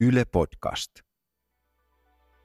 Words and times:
Yle 0.00 0.24
Podcast. 0.24 0.90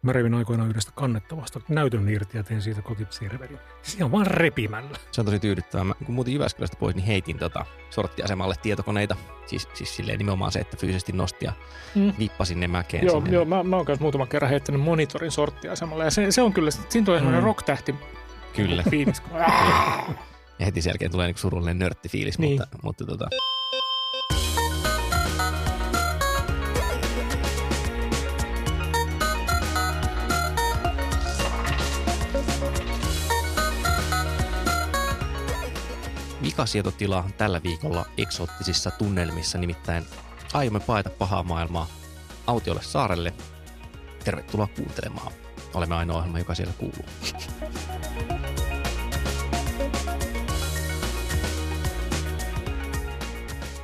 Mä 0.02 0.14
revin 0.14 0.34
aikoinaan 0.34 0.70
yhdestä 0.70 0.92
kannettavasta 0.96 1.62
näytön 1.70 2.10
irti 2.10 2.38
ja 2.38 2.44
tein 2.44 2.62
siitä 2.62 2.82
kotipsiirvelin. 2.82 3.60
Siis 3.82 3.96
ihan 3.98 4.12
vaan 4.12 4.28
repimällä. 4.28 4.98
Se 5.12 5.22
on 5.22 5.26
tosi 5.26 5.40
tyydyttävää. 5.40 5.84
Mä, 5.84 5.94
kun 6.06 6.16
muutin 6.16 6.34
Jyväskylästä 6.34 6.78
pois, 6.80 6.96
niin 6.96 7.06
heitin 7.06 7.38
tota 7.40 7.66
sorttiasemalle 7.90 8.56
tietokoneita. 8.62 9.16
Siis, 9.46 9.68
siis 9.74 9.96
silleen 9.96 10.18
nimenomaan 10.18 10.52
se, 10.52 10.60
että 10.60 10.78
fyysisesti 10.78 11.12
nosti 11.12 11.46
ja 11.46 11.54
mm. 11.96 12.14
vippasin 12.20 12.60
ne 12.60 12.68
mäkeen 12.68 13.06
Joo, 13.06 13.16
sinne. 13.16 13.32
joo 13.36 13.46
mä, 13.46 13.64
mä 13.64 13.76
oon 13.76 13.86
kanssa 13.86 14.02
muutaman 14.04 14.28
kerran 14.28 14.50
heittänyt 14.52 14.82
monitorin 14.82 15.32
sorttiasemalle 15.32 16.04
ja 16.04 16.12
se, 16.12 16.32
se 16.32 16.42
on 16.42 16.54
kyllä, 16.54 16.72
siinä 16.72 17.06
tulee 17.06 17.22
Mm. 17.22 17.44
rock-tähti 17.44 17.96
Kyllä. 18.56 18.84
fiilis. 18.90 19.22
kun- 19.22 19.40
Ja 20.60 20.66
heti 20.66 20.82
sen 20.82 20.90
jälkeen 20.92 21.12
tulee 21.12 21.28
niinku 21.28 21.40
surullinen 21.40 21.80
nörttifiilis, 21.80 22.40
Niin. 22.40 22.62
mutta, 22.62 22.78
mutta 22.84 23.06
tota, 23.06 23.28
Vikasietotila 36.44 37.26
tällä 37.38 37.64
viikolla 37.64 38.06
eksoottisissa 38.18 38.92
tunnelmissa, 38.92 39.58
nimittäin 39.58 40.06
aiomme 40.54 40.80
paeta 40.80 41.10
pahaa 41.10 41.44
maailmaa 41.44 41.88
autiolle 42.48 42.82
saarelle. 42.84 43.34
Tervetuloa 44.24 44.68
kuuntelemaan. 44.68 45.32
Olemme 45.74 45.96
ainoa 45.96 46.18
ohjelma, 46.18 46.40
joka 46.40 46.56
siellä 46.56 46.74
kuuluu. 46.78 47.06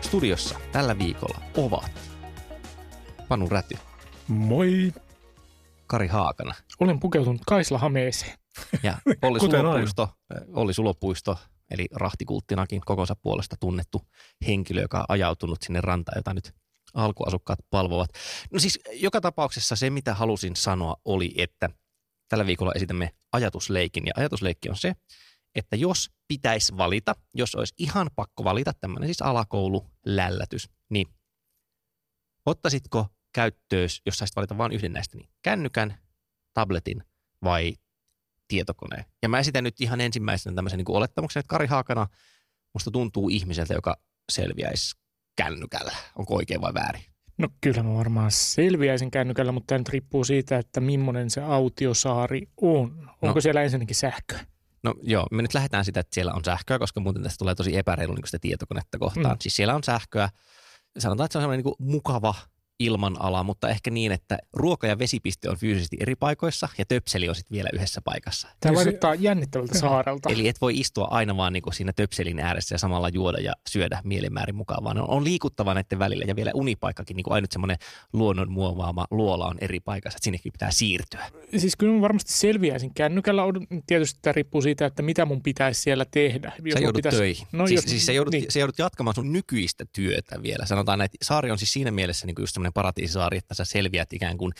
Studiossa 0.01 0.59
tällä 0.71 0.97
viikolla 0.97 1.41
ovat 1.57 1.91
Panu 3.27 3.49
Räty, 3.49 3.77
Moi! 4.27 4.93
Kari 5.87 6.07
Haakana 6.07 6.53
Olen 6.79 6.99
pukeutunut 6.99 7.41
Kaisla 7.47 7.77
Hameeseen. 7.77 8.37
ja 8.83 8.97
Olli 9.21 9.39
Kuten 9.49 9.59
aina. 9.59 9.69
Sulopuisto, 9.71 10.09
Olli 10.53 10.73
Sulopuisto, 10.73 11.37
eli 11.71 11.87
rahtikulttinakin 11.91 12.81
kokonsa 12.85 13.15
puolesta 13.15 13.55
tunnettu 13.59 14.01
henkilö, 14.47 14.81
joka 14.81 14.99
on 14.99 15.05
ajautunut 15.09 15.61
sinne 15.61 15.81
rantaan, 15.81 16.17
jota 16.17 16.33
nyt 16.33 16.53
alkuasukkaat 16.93 17.59
palvovat. 17.69 18.09
No 18.51 18.59
siis 18.59 18.79
joka 18.93 19.21
tapauksessa 19.21 19.75
se, 19.75 19.89
mitä 19.89 20.13
halusin 20.13 20.55
sanoa, 20.55 20.95
oli, 21.05 21.33
että 21.37 21.69
tällä 22.29 22.45
viikolla 22.45 22.73
esitämme 22.75 23.11
ajatusleikin. 23.31 24.05
Ja 24.05 24.13
ajatusleikki 24.15 24.69
on 24.69 24.77
se, 24.77 24.95
että 25.55 25.75
jos 25.75 26.11
pitäisi 26.27 26.77
valita, 26.77 27.15
jos 27.33 27.55
olisi 27.55 27.73
ihan 27.77 28.09
pakko 28.15 28.43
valita 28.43 28.73
tämmöinen 28.73 29.07
siis 29.07 29.21
alakoululällätys, 29.21 30.69
niin 30.89 31.07
ottaisitko 32.45 33.07
käyttöön, 33.33 33.89
jos 34.05 34.17
saisit 34.17 34.35
valita 34.35 34.57
vain 34.57 34.71
yhden 34.71 34.93
näistä, 34.93 35.17
niin 35.17 35.29
kännykän, 35.41 35.97
tabletin 36.53 37.03
vai 37.43 37.73
tietokoneen. 38.49 39.05
Ja 39.23 39.29
mä 39.29 39.39
esitän 39.39 39.63
nyt 39.63 39.81
ihan 39.81 40.01
ensimmäisenä 40.01 40.55
tämmöisen 40.55 40.77
niin 40.77 40.85
kuin 40.85 40.95
olettamuksen, 40.97 41.39
että 41.39 41.49
Kari 41.49 41.67
Haakana 41.67 42.07
musta 42.73 42.91
tuntuu 42.91 43.29
ihmiseltä, 43.29 43.73
joka 43.73 43.97
selviäisi 44.31 44.95
kännykällä. 45.35 45.91
Onko 46.15 46.35
oikein 46.35 46.61
vai 46.61 46.73
väärin? 46.73 47.01
No 47.37 47.47
kyllä 47.61 47.83
mä 47.83 47.93
varmaan 47.93 48.31
selviäisin 48.31 49.11
kännykällä, 49.11 49.51
mutta 49.51 49.67
tämä 49.67 49.77
nyt 49.77 49.89
riippuu 49.89 50.23
siitä, 50.23 50.57
että 50.57 50.81
millainen 50.81 51.29
se 51.29 51.41
autiosaari 51.41 52.49
on. 52.61 53.09
Onko 53.21 53.35
No. 53.35 53.41
siellä 53.41 53.63
ensinnäkin 53.63 53.95
sähköä? 53.95 54.39
No 54.83 54.93
joo, 55.03 55.27
me 55.31 55.41
nyt 55.41 55.53
lähdetään 55.53 55.85
sitä, 55.85 55.99
että 55.99 56.15
siellä 56.15 56.33
on 56.33 56.43
sähköä, 56.45 56.79
koska 56.79 56.99
muuten 56.99 57.23
tästä 57.23 57.37
tulee 57.37 57.55
tosi 57.55 57.77
epäreilu 57.77 58.13
niin 58.13 58.25
sitä 58.25 58.39
tietokonetta 58.41 58.97
kohtaan. 58.99 59.35
Mm. 59.35 59.39
Siis 59.41 59.55
siellä 59.55 59.75
on 59.75 59.83
sähköä. 59.83 60.29
Sanotaan, 60.99 61.25
että 61.25 61.33
se 61.33 61.37
on 61.37 61.41
semmoinen 61.41 61.65
niin 61.65 61.91
mukava 61.91 62.35
ilmanala, 62.79 63.43
mutta 63.43 63.69
ehkä 63.69 63.91
niin, 63.91 64.11
että 64.11 64.37
ruoka- 64.53 64.87
ja 64.87 64.99
vesipiste 64.99 65.49
on 65.49 65.57
fyysisesti 65.57 65.97
eri 65.99 66.15
paikoissa 66.15 66.69
ja 66.77 66.85
töpseli 66.85 67.29
on 67.29 67.35
sitten 67.35 67.55
vielä 67.55 67.69
yhdessä 67.73 68.01
paikassa. 68.01 68.47
Tämä 68.59 68.75
vaikuttaa 68.75 69.15
jännittävältä 69.15 69.77
saarelta. 69.79 70.29
Eli 70.29 70.47
et 70.47 70.61
voi 70.61 70.79
istua 70.79 71.07
aina 71.11 71.37
vaan 71.37 71.53
niin 71.53 71.63
kuin 71.63 71.73
siinä 71.73 71.93
töpselin 71.95 72.39
ääressä 72.39 72.75
ja 72.75 72.79
samalla 72.79 73.09
juoda 73.09 73.37
ja 73.37 73.53
syödä 73.69 74.01
mielenmäärin 74.03 74.55
mukaan, 74.55 74.83
vaan 74.83 74.97
on, 74.97 75.09
on 75.09 75.23
liikuttava 75.23 75.73
näiden 75.73 75.99
välillä 75.99 76.25
ja 76.27 76.35
vielä 76.35 76.51
unipaikkakin, 76.53 77.15
niin 77.15 77.23
kuin 77.23 77.33
ainut 77.33 77.51
semmoinen 77.51 77.77
luonnon 78.13 78.51
muovaama 78.51 79.05
luola 79.11 79.45
on 79.47 79.57
eri 79.61 79.79
paikassa, 79.79 80.17
että 80.17 80.23
sinnekin 80.23 80.51
pitää 80.51 80.71
siirtyä. 80.71 81.25
Siis 81.57 81.75
kyllä 81.75 81.93
mä 81.93 82.01
varmasti 82.01 82.33
selviäisin 82.33 82.93
kännykällä. 82.93 83.43
On- 83.43 83.67
Tietysti 83.87 84.19
tämä 84.21 84.31
riippuu 84.33 84.61
siitä, 84.61 84.85
että 84.85 85.01
mitä 85.03 85.25
mun 85.25 85.43
pitäisi 85.43 85.81
siellä 85.81 86.05
tehdä. 86.11 86.51
Jos 86.63 86.73
Sä 86.73 86.79
joudut 86.79 86.95
pitäisi... 86.99 87.17
töihin. 87.17 87.47
No 87.51 87.67
siis, 87.67 87.77
jos- 87.83 87.89
siis 87.91 88.05
sä, 88.05 88.11
joudut, 88.11 88.31
niin. 88.33 88.45
sä 88.51 88.59
joudut 88.59 88.79
jatkamaan 88.79 89.15
sun 89.15 89.33
nykyistä 89.33 89.85
työtä 89.93 90.43
vielä. 90.43 90.65
Sanotaan, 90.65 91.01
että 91.01 91.17
saari 91.21 91.51
on 91.51 91.57
siis 91.57 91.73
siinä 91.73 91.91
mielessä 91.91 92.25
niin 92.27 92.35
kuin 92.35 92.43
just 92.43 92.53
semmoinen 92.69 92.73
paratiisisaari, 92.73 93.37
että 93.37 93.53
sä 93.53 93.65
selviät 93.65 94.13
ikään 94.13 94.37
kuin 94.37 94.53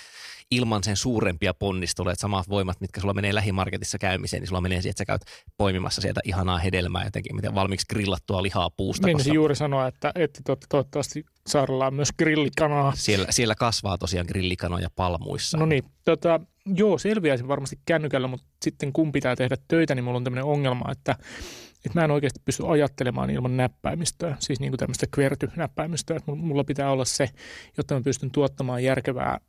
ilman 0.52 0.84
sen 0.84 0.96
suurempia 0.96 1.54
ponnisteluja, 1.54 2.14
että 2.14 2.22
samat 2.22 2.50
voimat, 2.50 2.82
mitkä 2.82 3.02
sulla 3.02 3.14
menee 3.14 3.34
lähimarketissa 3.36 3.98
käymiseen, 3.98 4.42
niin 4.42 4.48
sulla 4.48 4.62
menee 4.62 4.82
siihen, 4.82 4.92
että 4.92 5.02
sä 5.02 5.06
käyt 5.06 5.22
poimimassa 5.58 6.02
sieltä 6.02 6.22
ihanaa 6.24 6.58
hedelmää 6.58 7.04
jotenkin, 7.04 7.36
miten 7.36 7.56
valmiiksi 7.56 7.86
grillattua 7.90 8.44
lihaa 8.44 8.70
puusta, 8.70 9.06
Meinasin 9.06 9.30
koska 9.30 9.36
juuri 9.36 9.56
sanoa, 9.56 9.88
että, 9.88 10.12
että 10.16 10.42
to, 10.46 10.58
toivottavasti 10.70 11.26
saarella 11.48 11.88
on 11.88 11.94
myös 11.94 12.12
grillikanaa. 12.18 12.94
siellä, 12.96 13.28
siellä 13.30 13.56
kasvaa 13.56 13.98
tosiaan 13.98 14.28
grillikanoja 14.28 14.90
palmuissa. 14.96 15.58
No 15.58 15.66
niin, 15.66 15.84
tota, 16.06 16.40
joo, 16.66 16.98
selviäisin 16.98 17.48
varmasti 17.48 17.80
kännykällä, 17.86 18.28
mutta 18.28 18.48
sitten 18.62 18.94
kun 18.94 19.12
pitää 19.12 19.36
tehdä 19.36 19.58
töitä, 19.68 19.96
niin 19.96 20.04
mulla 20.04 20.18
on 20.18 20.24
tämmöinen 20.24 20.46
ongelma, 20.46 20.92
että, 20.92 21.16
että 21.86 22.00
mä 22.00 22.06
en 22.06 22.12
oikeasti 22.12 22.42
pysty 22.46 22.64
ajattelemaan 22.68 23.30
ilman 23.30 23.58
näppäimistöä, 23.58 24.36
siis 24.40 24.60
niin 24.60 24.72
kuin 24.72 24.80
tämmöistä 24.80 25.08
kverty-näppäimistöä, 25.16 26.18
että 26.18 26.32
mulla- 26.32 26.64
pitää 26.64 26.92
olla 26.92 27.06
se, 27.06 27.30
jotta 27.78 27.96
mä 27.96 28.02
pystyn 28.02 28.32
tuottamaan 28.32 28.84
järkevää 28.84 29.40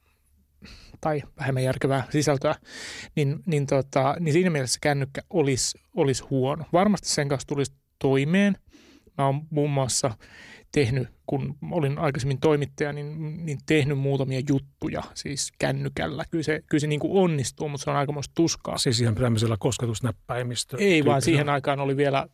tai 1.01 1.23
vähemmän 1.39 1.65
järkevää 1.65 2.05
sisältöä, 2.11 2.55
niin, 3.17 3.41
niin, 3.47 3.67
tota, 3.67 4.17
niin 4.21 4.33
siinä 4.33 4.51
mielessä 4.51 4.79
kännykkä 4.83 5.21
olisi, 5.31 5.79
olisi 5.97 6.25
huono. 6.31 6.65
Varmasti 6.73 7.09
sen 7.09 7.29
kanssa 7.29 7.47
tulisi 7.47 7.73
toimeen. 7.99 8.57
Mä 9.19 9.27
oon 9.27 9.43
muun 9.51 9.71
muassa 9.71 10.11
tehnyt, 10.73 11.09
kun 11.27 11.57
olin 11.71 11.99
aikaisemmin 11.99 12.41
toimittaja, 12.41 12.93
niin, 12.93 13.47
niin 13.47 13.59
tehnyt 13.67 13.99
muutamia 13.99 14.41
juttuja 14.49 15.03
siis 15.15 15.53
kännykällä. 15.59 16.25
Kyllä 16.31 16.45
se, 16.45 16.63
kyllä 16.67 16.81
se 16.81 16.87
niin 16.87 17.01
kuin 17.01 17.13
onnistuu, 17.13 17.69
mutta 17.69 17.85
se 17.85 17.91
on 17.91 17.97
aikamoista 17.97 18.33
tuskaa. 18.35 18.79
Siis 18.79 19.01
ihan 19.01 19.15
tämmöisellä 19.15 19.57
kosketusnäppäimistö. 19.59 20.77
Ei 20.81 21.05
vaan 21.05 21.23
siihen 21.23 21.49
aikaan 21.49 21.81
oli 21.81 21.97
vielä, 21.97 22.27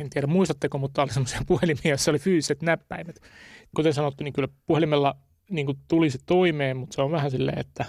en 0.00 0.10
tiedä 0.10 0.26
muistatteko, 0.26 0.78
mutta 0.78 1.02
oli 1.02 1.12
semmoisia 1.12 1.40
puhelimia, 1.48 1.80
joissa 1.84 2.10
oli 2.10 2.18
fyysiset 2.18 2.62
näppäimet. 2.62 3.20
Kuten 3.76 3.94
sanottu, 3.94 4.24
niin 4.24 4.32
kyllä 4.32 4.48
puhelimella 4.66 5.16
niin 5.50 5.66
kuin 5.66 5.78
tulisi 5.88 6.18
toimeen, 6.26 6.76
mutta 6.76 6.94
se 6.94 7.02
on 7.02 7.10
vähän 7.10 7.30
silleen, 7.30 7.58
että 7.58 7.84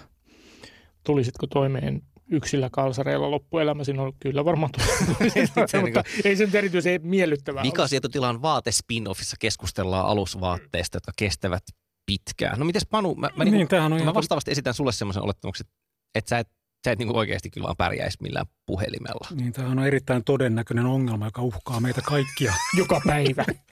tulisitko 1.04 1.48
toimeen 1.48 2.02
yksillä 2.32 2.70
kalsareilla 2.72 3.32
loppuelämäsi, 3.32 3.94
no 3.94 4.14
kyllä 4.20 4.46
varmaan 4.46 4.72
tulisi, 4.72 5.40
mutta 5.82 6.04
ei 6.24 6.36
se 6.36 6.46
nyt 6.46 6.56
erityisen 6.56 7.00
miellyttävää. 7.04 7.64
Vikasietotilan 7.64 8.42
vaate 8.42 8.72
spin-offissa 8.72 9.36
keskustellaan 9.40 10.06
alusvaatteista, 10.06 10.96
jotka 10.96 11.12
kestävät 11.16 11.64
pitkään. 12.06 12.60
No 12.60 12.66
mites 12.66 12.86
Panu, 12.86 13.16
mä, 13.16 13.30
mä, 13.36 13.44
Niin, 13.44 13.54
niin, 13.54 13.82
on 13.82 13.92
mä 13.92 13.98
ihan 13.98 14.14
vastaavasti 14.14 14.52
esitän 14.52 14.74
sulle 14.74 14.92
semmoisen 14.92 15.24
olettamuksen, 15.24 15.68
että 16.16 16.30
sä 16.30 16.40
et, 16.40 16.48
sä 16.86 16.92
et 16.92 17.00
niin 17.00 17.16
oikeasti 17.16 17.50
kyllä 17.50 17.66
vaan 17.66 17.78
pärjäisi 17.78 18.18
millään 18.22 18.46
puhelimella. 18.66 19.28
Niin, 19.36 19.54
tämähän 19.54 19.80
on 19.80 19.88
erittäin 19.88 20.24
todennäköinen 20.24 20.86
ongelma, 20.86 21.26
joka 21.26 21.42
uhkaa 21.42 21.80
meitä 21.80 22.02
kaikkia. 22.02 22.54
joka 22.78 23.02
päivä. 23.08 23.46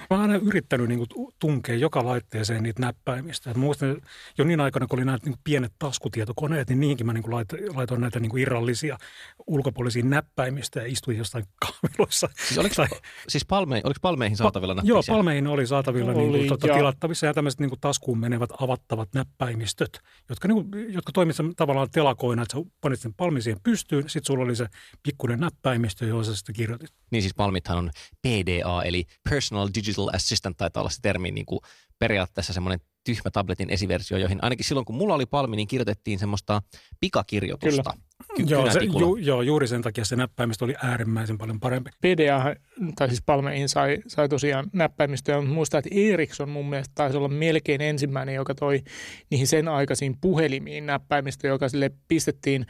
Mä 0.00 0.06
oon 0.10 0.20
aina 0.20 0.36
yrittänyt 0.36 0.88
niin 0.88 0.98
kuin, 1.08 1.32
tunkea 1.38 1.74
joka 1.76 2.04
laitteeseen 2.04 2.62
niitä 2.62 2.80
näppäimistä. 2.82 3.50
Et 3.50 3.56
mä 3.56 3.60
muistan 3.60 3.96
jo 4.38 4.44
niin 4.44 4.60
aikana, 4.60 4.86
kun 4.86 4.98
oli 4.98 5.04
nämä 5.04 5.18
niin 5.24 5.36
pienet 5.44 5.72
taskutietokoneet, 5.78 6.68
niin 6.68 6.80
niihinkin 6.80 7.06
mä 7.06 7.12
niin 7.12 7.22
kuin 7.22 7.32
lait- 7.32 7.76
laitoin 7.76 8.00
näitä 8.00 8.20
niin 8.20 8.30
kuin 8.30 8.42
irrallisia 8.42 8.98
ulkopuolisia 9.46 10.04
näppäimistä 10.04 10.80
ja 10.80 10.86
istuin 10.86 11.18
jostain 11.18 11.44
kahviloissa. 11.60 12.28
Siis, 12.48 12.58
oliko, 12.58 12.74
Tai- 12.74 12.86
siis 13.28 13.44
palme, 13.46 13.80
oliko 13.84 13.98
palmeihin 14.02 14.36
saatavilla 14.36 14.74
Joo, 14.84 14.96
näppisiä? 14.96 15.14
Palmeihin 15.14 15.46
oli 15.46 15.66
saatavilla 15.66 16.12
Oli, 16.12 16.18
niin 16.18 16.30
kuin, 16.30 16.48
tuota, 16.48 16.66
ja- 16.66 16.74
tilattavissa 16.74 17.26
ja 17.26 17.34
tämmöiset 17.34 17.60
niin 17.60 17.70
kuin 17.70 17.80
taskuun 17.80 18.18
menevät 18.18 18.50
avattavat 18.60 19.08
näppäimistöt, 19.14 20.00
jotka, 20.28 20.48
niin 20.48 20.70
kuin, 20.70 20.92
jotka 20.92 21.12
toimivat 21.12 21.56
tavallaan 21.56 21.88
telakoina, 21.90 22.42
että 22.42 22.56
sä 22.58 22.64
panit 22.80 23.00
sen 23.00 23.14
palmin 23.14 23.42
siihen 23.42 23.60
pystyyn, 23.62 24.02
sitten 24.08 24.26
sulla 24.26 24.44
oli 24.44 24.56
se 24.56 24.66
pikkuinen 25.02 25.40
näppäimistö, 25.40 26.06
johon 26.06 26.24
sä 26.24 26.36
sitten 26.36 26.54
kirjoitit. 26.54 26.90
Niin 27.10 27.22
siis 27.22 27.34
palmithan 27.34 27.78
on 27.78 27.90
PDA, 28.22 28.82
eli 28.82 29.06
Personal 29.30 29.68
Digital 29.74 30.10
Assistant, 30.12 30.56
taitaa 30.56 30.80
olla 30.80 30.90
se 30.90 31.02
termi 31.02 31.30
niin 31.30 31.46
kuin 31.46 31.60
periaatteessa 31.98 32.52
semmoinen 32.52 32.80
tyhmä 33.04 33.30
tabletin 33.32 33.70
esiversio, 33.70 34.18
joihin 34.18 34.38
ainakin 34.42 34.64
silloin, 34.64 34.84
kun 34.84 34.96
mulla 34.96 35.14
oli 35.14 35.26
palmi, 35.26 35.56
niin 35.56 35.68
kirjoitettiin 35.68 36.18
semmoista 36.18 36.62
pikakirjoitusta. 37.00 37.94
Ky- 38.36 38.42
Joo, 38.42 38.70
se, 38.70 38.80
ju, 39.00 39.16
joo, 39.16 39.42
juuri 39.42 39.68
sen 39.68 39.82
takia 39.82 40.04
se 40.04 40.16
näppäimistö 40.16 40.64
oli 40.64 40.74
äärimmäisen 40.82 41.38
paljon 41.38 41.60
parempi. 41.60 41.90
PDA, 42.00 42.56
tai 42.96 43.08
siis 43.08 43.22
Palmeihin 43.26 43.68
sai, 43.68 43.98
sai 44.06 44.28
tosiaan 44.28 44.70
näppäimistöjä, 44.72 45.38
mutta 45.38 45.54
muistan, 45.54 45.78
että 45.78 45.90
Ericsson 45.92 46.48
mun 46.48 46.70
mielestä 46.70 46.92
taisi 46.94 47.16
olla 47.16 47.28
melkein 47.28 47.80
ensimmäinen, 47.80 48.34
joka 48.34 48.54
toi 48.54 48.82
niihin 49.30 49.46
sen 49.46 49.68
aikaisiin 49.68 50.16
puhelimiin 50.20 50.86
näppäimistö, 50.86 51.48
joka 51.48 51.68
sille 51.68 51.90
pistettiin 52.08 52.66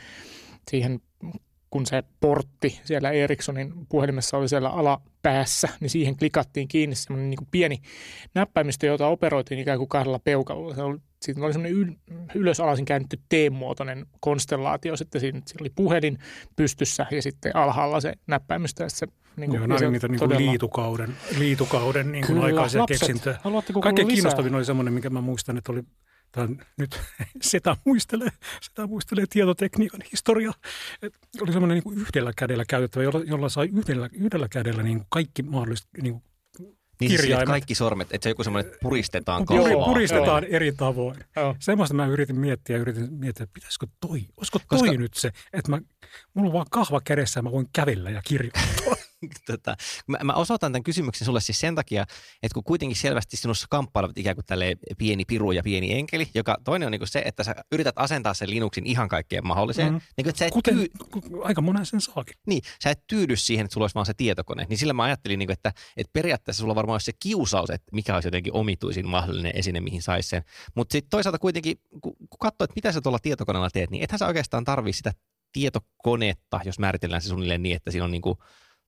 siihen 0.70 1.00
kun 1.74 1.86
se 1.86 2.02
portti 2.20 2.80
siellä 2.84 3.10
Ericssonin 3.10 3.72
puhelimessa 3.88 4.36
oli 4.36 4.48
siellä 4.48 4.68
alapäässä, 4.68 5.68
niin 5.80 5.90
siihen 5.90 6.16
klikattiin 6.16 6.68
kiinni 6.68 6.96
semmoinen 6.96 7.30
niin 7.30 7.48
pieni 7.50 7.78
näppäimistö, 8.34 8.86
jota 8.86 9.06
operoitiin 9.06 9.60
ikään 9.60 9.78
kuin 9.78 9.88
kahdella 9.88 10.18
peukalolla. 10.18 10.74
Se 10.74 10.82
oli, 10.82 10.98
siitä 11.22 11.40
oli 11.44 11.52
semmoinen 11.52 11.78
yl, 11.78 11.92
ylösalaisin 12.34 12.84
käännetty 12.84 13.16
T-muotoinen 13.28 14.06
konstellaatio. 14.20 14.96
Sitten 14.96 15.20
siinä, 15.20 15.40
siinä 15.46 15.62
oli 15.62 15.70
puhelin 15.74 16.18
pystyssä 16.56 17.06
ja 17.10 17.22
sitten 17.22 17.56
alhaalla 17.56 18.00
se 18.00 18.14
näppäimistö. 18.26 18.82
Ja 18.82 18.90
se, 18.90 19.06
niin 19.36 19.50
kuin, 19.50 19.58
Joo, 19.58 19.66
nämä 19.66 19.78
oli 19.82 19.90
niitä 19.90 20.08
niin 20.08 20.18
kuin 20.18 20.36
liitukauden, 20.36 21.16
liitukauden 21.38 22.12
niin 22.12 22.26
kuin 22.26 22.38
aikaisia 22.38 22.80
lapset, 22.80 23.00
keksintöjä. 23.00 23.38
Kaikkein 23.82 24.08
kiinnostavin 24.08 24.54
oli 24.54 24.64
semmoinen, 24.64 24.94
mikä 24.94 25.10
mä 25.10 25.20
muistan, 25.20 25.58
että 25.58 25.72
oli 25.72 25.82
Tämä 26.34 26.48
nyt 26.76 27.00
sitä 27.42 27.76
muistelee, 27.84 28.28
sitä 28.60 28.86
muistelee 28.86 29.24
tietotekniikan 29.30 30.00
historia. 30.12 30.52
Et 31.02 31.18
oli 31.40 31.52
semmoinen 31.52 31.82
niin 31.84 31.98
yhdellä 31.98 32.32
kädellä 32.36 32.64
käytettävä, 32.68 33.04
jolla, 33.04 33.20
jolla 33.24 33.48
sai 33.48 33.68
yhdellä, 33.72 34.08
yhdellä 34.12 34.48
kädellä 34.48 34.82
niin 34.82 35.06
kaikki 35.08 35.42
mahdolliset 35.42 35.88
niin 36.02 36.22
niin 37.00 37.10
siis 37.10 37.20
kirjaimet. 37.20 37.46
Siis 37.46 37.50
kaikki 37.50 37.74
sormet, 37.74 38.08
että 38.12 38.22
se 38.22 38.28
joku 38.28 38.44
semmoinen, 38.44 38.72
että 38.72 38.78
puristetaan 38.82 39.44
kalvaa. 39.44 39.84
Puristetaan 39.84 40.42
joo. 40.42 40.52
eri 40.52 40.72
tavoin. 40.72 41.16
Joo. 41.36 41.56
Semmoista 41.58 41.94
mä 41.94 42.06
yritin 42.06 42.40
miettiä, 42.40 42.76
yritin 42.76 43.12
miettiä, 43.12 43.44
että 43.44 43.54
pitäisikö 43.54 43.86
toi, 44.00 44.20
olisiko 44.36 44.58
toi 44.58 44.78
Koska... 44.78 44.92
nyt 44.92 45.14
se, 45.14 45.30
että 45.52 45.70
mä, 45.70 45.80
mulla 46.34 46.48
on 46.48 46.52
vaan 46.52 46.66
kahva 46.70 47.00
kädessä 47.04 47.38
ja 47.38 47.42
mä 47.42 47.52
voin 47.52 47.68
kävellä 47.72 48.10
ja 48.10 48.22
kirjoittaa. 48.24 48.96
tota, 49.46 49.76
mä, 50.06 50.18
mä 50.24 50.32
osoitan 50.32 50.72
tämän 50.72 50.82
kysymyksen 50.82 51.26
sulle 51.26 51.40
siis 51.40 51.60
sen 51.60 51.74
takia, 51.74 52.02
että 52.42 52.54
kun 52.54 52.64
kuitenkin 52.64 52.96
selvästi 52.96 53.36
sinussa 53.36 53.66
kamppailevat 53.70 54.18
ikään 54.18 54.36
kuin 54.36 54.46
tälle 54.46 54.76
pieni 54.98 55.24
piru 55.24 55.52
ja 55.52 55.62
pieni 55.62 55.94
enkeli, 55.94 56.28
joka 56.34 56.56
toinen 56.64 56.86
on 56.86 56.92
niin 56.92 57.00
kuin 57.00 57.08
se, 57.08 57.22
että 57.24 57.44
sä 57.44 57.54
yrität 57.72 57.94
asentaa 57.98 58.34
sen 58.34 58.50
Linuxin 58.50 58.86
ihan 58.86 59.08
kaikkeen 59.08 59.46
mahdolliseen. 59.46 59.92
Mm. 59.92 60.00
Niin 60.16 60.24
kuin, 60.24 60.28
että 60.28 60.38
sä 60.38 60.46
et 60.46 60.52
Kuten, 60.52 60.74
tyy... 60.74 60.88
aika 61.42 61.60
monen 61.60 61.86
sen 61.86 62.00
saakin. 62.00 62.36
Niin, 62.46 62.62
sä 62.82 62.90
et 62.90 63.06
tyydy 63.06 63.36
siihen, 63.36 63.64
että 63.64 63.74
sulla 63.74 63.84
olisi 63.84 63.94
vaan 63.94 64.06
se 64.06 64.14
tietokone. 64.14 64.66
Niin 64.68 64.78
sillä 64.78 64.92
mä 64.92 65.02
ajattelin, 65.02 65.38
niin 65.38 65.46
kuin, 65.46 65.52
että, 65.52 65.72
että 65.96 66.10
periaatteessa 66.12 66.60
sulla 66.60 66.74
varmaan 66.74 66.94
olisi 66.94 67.04
se 67.04 67.12
kiusaus, 67.18 67.70
että 67.70 67.86
mikä 67.92 68.14
olisi 68.14 68.26
jotenkin 68.26 68.52
omituisin 68.52 69.08
mahdollinen 69.08 69.52
esine, 69.54 69.80
mihin 69.80 70.02
saisi 70.02 70.28
sen. 70.28 70.44
Mutta 70.74 70.92
sitten 70.92 71.10
toisaalta 71.10 71.38
kuitenkin, 71.38 71.80
kun 72.02 72.16
katsoo, 72.40 72.64
että 72.64 72.74
mitä 72.76 72.92
sä 72.92 73.00
tuolla 73.00 73.18
tietokoneella 73.18 73.70
teet, 73.70 73.90
niin 73.90 74.04
ethän 74.04 74.18
sä 74.18 74.26
oikeastaan 74.26 74.64
tarvii 74.64 74.92
sitä 74.92 75.12
tietokonetta, 75.52 76.60
jos 76.64 76.78
määritellään 76.78 77.22
se 77.22 77.28
suunnilleen 77.28 77.62
niin, 77.62 77.76
että 77.76 77.90
siinä 77.90 78.04
on 78.04 78.10
niin 78.10 78.22
kuin 78.22 78.38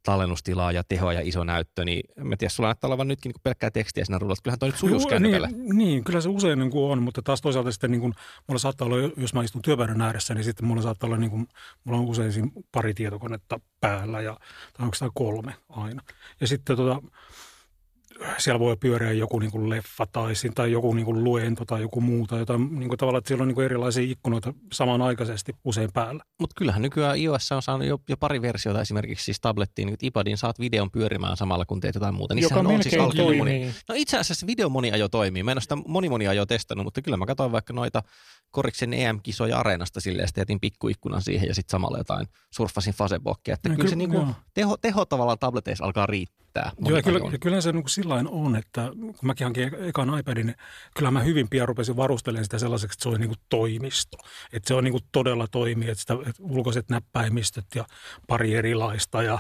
tallennustilaa 0.07 0.73
ja 0.73 0.83
tehoa 0.89 1.13
ja 1.13 1.21
iso 1.25 1.45
näyttö, 1.45 1.85
niin 1.85 2.03
mä 2.25 2.37
tiedä, 2.37 2.51
sulla 2.51 2.69
näyttää 2.69 2.89
olevan 2.89 3.09
nytkin 3.09 3.31
niin 3.31 3.41
pelkkää 3.43 3.71
tekstiä 3.71 4.05
siinä 4.05 4.19
ruudulla. 4.19 4.41
Kyllähän 4.43 4.59
toi 4.59 4.69
nyt 4.69 4.79
sujuus 4.79 5.07
niin, 5.21 5.79
niin, 5.79 6.05
kyllä 6.05 6.21
se 6.21 6.29
usein 6.29 6.59
niin 6.59 6.71
kuin 6.71 6.93
on, 6.93 7.03
mutta 7.03 7.23
taas 7.23 7.41
toisaalta 7.41 7.73
sitten 7.73 7.91
niin 7.91 8.01
kuin, 8.01 8.15
mulla 8.47 8.59
saattaa 8.59 8.87
olla, 8.87 9.13
jos 9.17 9.35
mä 9.35 9.43
istun 9.43 9.63
työpöydän 9.63 10.01
ääressä, 10.01 10.35
niin 10.35 10.45
sitten 10.45 10.67
mulla 10.67 10.83
saattaa 10.83 11.07
olla, 11.09 11.17
niin 11.17 11.31
kuin, 11.31 11.49
mulla 11.85 11.99
on 11.99 12.07
usein 12.07 12.53
pari 12.73 12.95
tietokonetta 12.95 13.61
päällä 13.81 14.21
ja, 14.21 14.37
tai 14.73 14.85
onko 14.85 14.97
kolme 15.15 15.55
aina. 15.69 16.03
Ja 16.41 16.47
sitten 16.47 16.77
tota, 16.77 17.03
siellä 18.39 18.59
voi 18.59 18.77
pyöriä 18.77 19.13
joku 19.13 19.39
niin 19.39 19.51
kuin 19.51 19.71
leffa 19.71 20.07
tai, 20.13 20.33
tai 20.55 20.73
joku 20.73 20.95
niin 20.95 21.05
kuin 21.05 21.25
luento 21.25 21.65
tai 21.65 21.81
joku 21.81 22.01
muu 22.01 22.27
tai 22.27 22.39
jotain 22.39 22.79
niin 22.79 22.89
kuin 22.89 22.99
tavallaan, 22.99 23.19
että 23.19 23.29
siellä 23.29 23.43
on 23.43 23.49
niin 23.49 23.55
kuin 23.55 23.65
erilaisia 23.65 24.11
ikkunoita 24.11 24.55
samanaikaisesti 24.73 25.53
usein 25.65 25.91
päällä. 25.93 26.25
Mutta 26.41 26.55
kyllähän 26.59 26.83
nykyään 26.83 27.19
iOS 27.19 27.53
on 27.53 27.63
saanut 27.63 27.87
jo, 27.87 28.01
jo 28.09 28.17
pari 28.17 28.43
versiota 28.43 28.81
esimerkiksi 28.81 29.25
siis 29.25 29.41
tablettiin, 29.41 29.87
niin 29.87 29.97
iPadin 30.03 30.39
saat 30.39 30.59
videon 30.61 30.91
pyörimään 30.91 31.37
samalla 31.37 31.65
kun 31.65 31.81
teet 31.81 31.95
jotain 31.95 32.15
muuta. 32.15 32.35
Joka 32.35 32.61
on 32.61 32.83
siis 32.83 32.95
toimii. 33.17 33.39
Moni... 33.39 33.75
No 33.89 33.95
itse 33.99 34.19
asiassa 34.19 34.47
video 34.47 34.71
ajo 34.93 35.09
toimii. 35.09 35.43
Mä 35.43 35.51
en 35.51 35.57
ole 35.57 35.63
sitä 35.63 35.77
moni 35.77 36.09
moni 36.09 36.29
ajo 36.29 36.47
testannut, 36.47 36.85
mutta 36.85 37.03
kyllä 37.03 37.17
mä 37.17 37.27
katsoin 37.27 37.53
vaikka 37.53 37.73
noita 37.73 38.03
Koriksen 38.51 38.95
EM-kisoja 38.95 39.59
areenasta 39.59 40.01
silleen, 40.01 40.29
ja 40.37 40.41
jätin 40.41 40.61
pikkuikkunan 40.61 41.23
siihen 41.23 41.49
ja 41.49 41.55
sitten 41.55 41.71
samalla 41.71 41.99
jotain 41.99 42.27
surffasin 42.51 42.95
Facebookia. 42.95 43.55
Että 43.55 43.69
no, 43.69 43.75
kyllä, 43.75 43.77
kyllä 43.77 43.91
se 43.91 43.97
niinku, 43.97 44.27
teho, 44.55 44.77
teho 44.77 45.05
tavallaan 45.05 45.39
tableteissa 45.39 45.85
alkaa 45.85 46.07
riittää. 46.07 46.73
Joo, 46.89 47.03
kyllä, 47.03 47.21
kyllä 47.41 47.61
se 47.61 47.73
niin 47.73 47.89
sillä 47.97 48.15
on, 48.29 48.57
että 48.57 48.93
kun 48.97 49.15
mäkin 49.23 49.45
hankin 49.45 49.75
ekan 49.75 50.19
iPadin, 50.19 50.47
niin 50.47 50.57
kyllä 50.97 51.11
mä 51.11 51.21
hyvin 51.21 51.49
pian 51.49 51.69
rupesin 51.69 51.97
varustelemaan 51.97 52.45
sitä 52.45 52.59
sellaiseksi, 52.59 52.95
että 52.95 53.03
se 53.03 53.09
on 53.09 53.21
niin 53.21 53.29
kuin 53.29 53.41
toimisto. 53.49 54.17
Että 54.53 54.69
se 54.69 54.75
on 54.75 54.85
niin 54.85 54.93
kuin 54.93 55.05
todella 55.13 55.47
toimii, 55.47 55.91
että, 55.91 56.01
sitä, 56.01 56.15
että 56.15 56.43
ulkoiset 56.43 56.89
näppäimistöt 56.89 57.67
ja 57.75 57.85
pari 58.27 58.55
erilaista 58.55 59.23
ja 59.23 59.39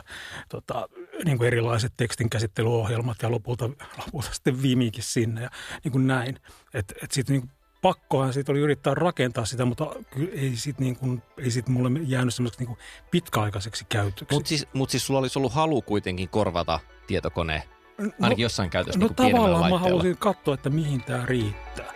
tota, 0.48 0.88
niin 1.24 1.38
kuin 1.38 1.46
erilaiset 1.46 1.92
tekstinkäsittelyohjelmat 1.96 3.16
ja 3.22 3.30
lopulta, 3.30 3.70
lopulta 4.04 4.28
sitten 4.32 4.62
Vimikin 4.62 5.04
sinne 5.04 5.42
ja 5.42 5.50
niin 5.84 5.92
kuin 5.92 6.06
näin. 6.06 6.40
Että 6.74 6.94
et 7.02 7.12
sitten 7.12 7.36
niin 7.36 7.50
pakkohan 7.82 8.32
siitä 8.32 8.52
oli 8.52 8.60
yrittää 8.60 8.94
rakentaa 8.94 9.44
sitä, 9.44 9.64
mutta 9.64 9.86
ei 10.32 10.56
siitä 10.56 10.82
niin 10.82 10.96
kuin, 10.96 11.22
ei 11.38 11.50
siitä 11.50 11.70
mulle 11.70 12.00
jäänyt 12.06 12.34
semmoiseksi 12.34 12.64
niin 12.64 12.78
pitkäaikaiseksi 13.10 13.84
käytöksi. 13.88 14.34
Mutta 14.34 14.48
siis, 14.48 14.66
mut 14.72 14.90
siis 14.90 15.06
sulla 15.06 15.20
olisi 15.20 15.38
ollut 15.38 15.52
halu 15.52 15.82
kuitenkin 15.82 16.28
korvata 16.28 16.80
tietokone 17.06 17.62
no, 17.98 18.10
ainakin 18.20 18.42
jossain 18.42 18.70
käytössä 18.70 19.00
No 19.00 19.06
niin 19.06 19.16
tavallaan 19.16 19.70
mä 19.70 19.78
halusin 19.78 20.16
katsoa, 20.16 20.54
että 20.54 20.70
mihin 20.70 21.02
tämä 21.02 21.26
riittää. 21.26 21.92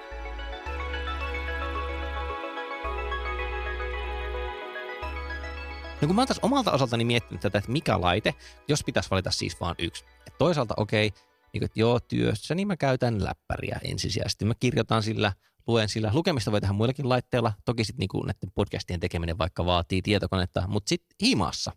No 6.00 6.06
kun 6.06 6.16
mä 6.16 6.20
oon 6.20 6.28
taas 6.28 6.40
omalta 6.42 6.72
osaltani 6.72 7.04
miettinyt 7.04 7.40
tätä, 7.40 7.58
että 7.58 7.72
mikä 7.72 8.00
laite, 8.00 8.34
jos 8.68 8.84
pitäisi 8.84 9.10
valita 9.10 9.30
siis 9.30 9.60
vaan 9.60 9.74
yksi. 9.78 10.04
Et 10.26 10.38
toisaalta 10.38 10.74
okei, 10.76 11.06
okay, 11.06 11.20
niin 11.52 11.64
että 11.64 11.80
joo, 11.80 12.00
työssä 12.00 12.54
niin 12.54 12.68
mä 12.68 12.76
käytän 12.76 13.24
läppäriä 13.24 13.80
ensisijaisesti. 13.84 14.44
Mä 14.44 14.54
kirjoitan 14.60 15.02
sillä– 15.02 15.32
luen 15.66 15.88
sillä. 15.88 16.10
Lukemista 16.14 16.52
voi 16.52 16.60
tehdä 16.60 16.72
muillakin 16.72 17.08
laitteilla. 17.08 17.52
Toki 17.64 17.84
sitten 17.84 18.06
niin 18.12 18.26
näiden 18.26 18.50
podcastien 18.54 19.00
tekeminen 19.00 19.38
vaikka 19.38 19.64
vaatii 19.64 20.02
tietokonetta, 20.02 20.62
mutta 20.68 20.88
sitten 20.88 21.16
himassa. 21.22 21.72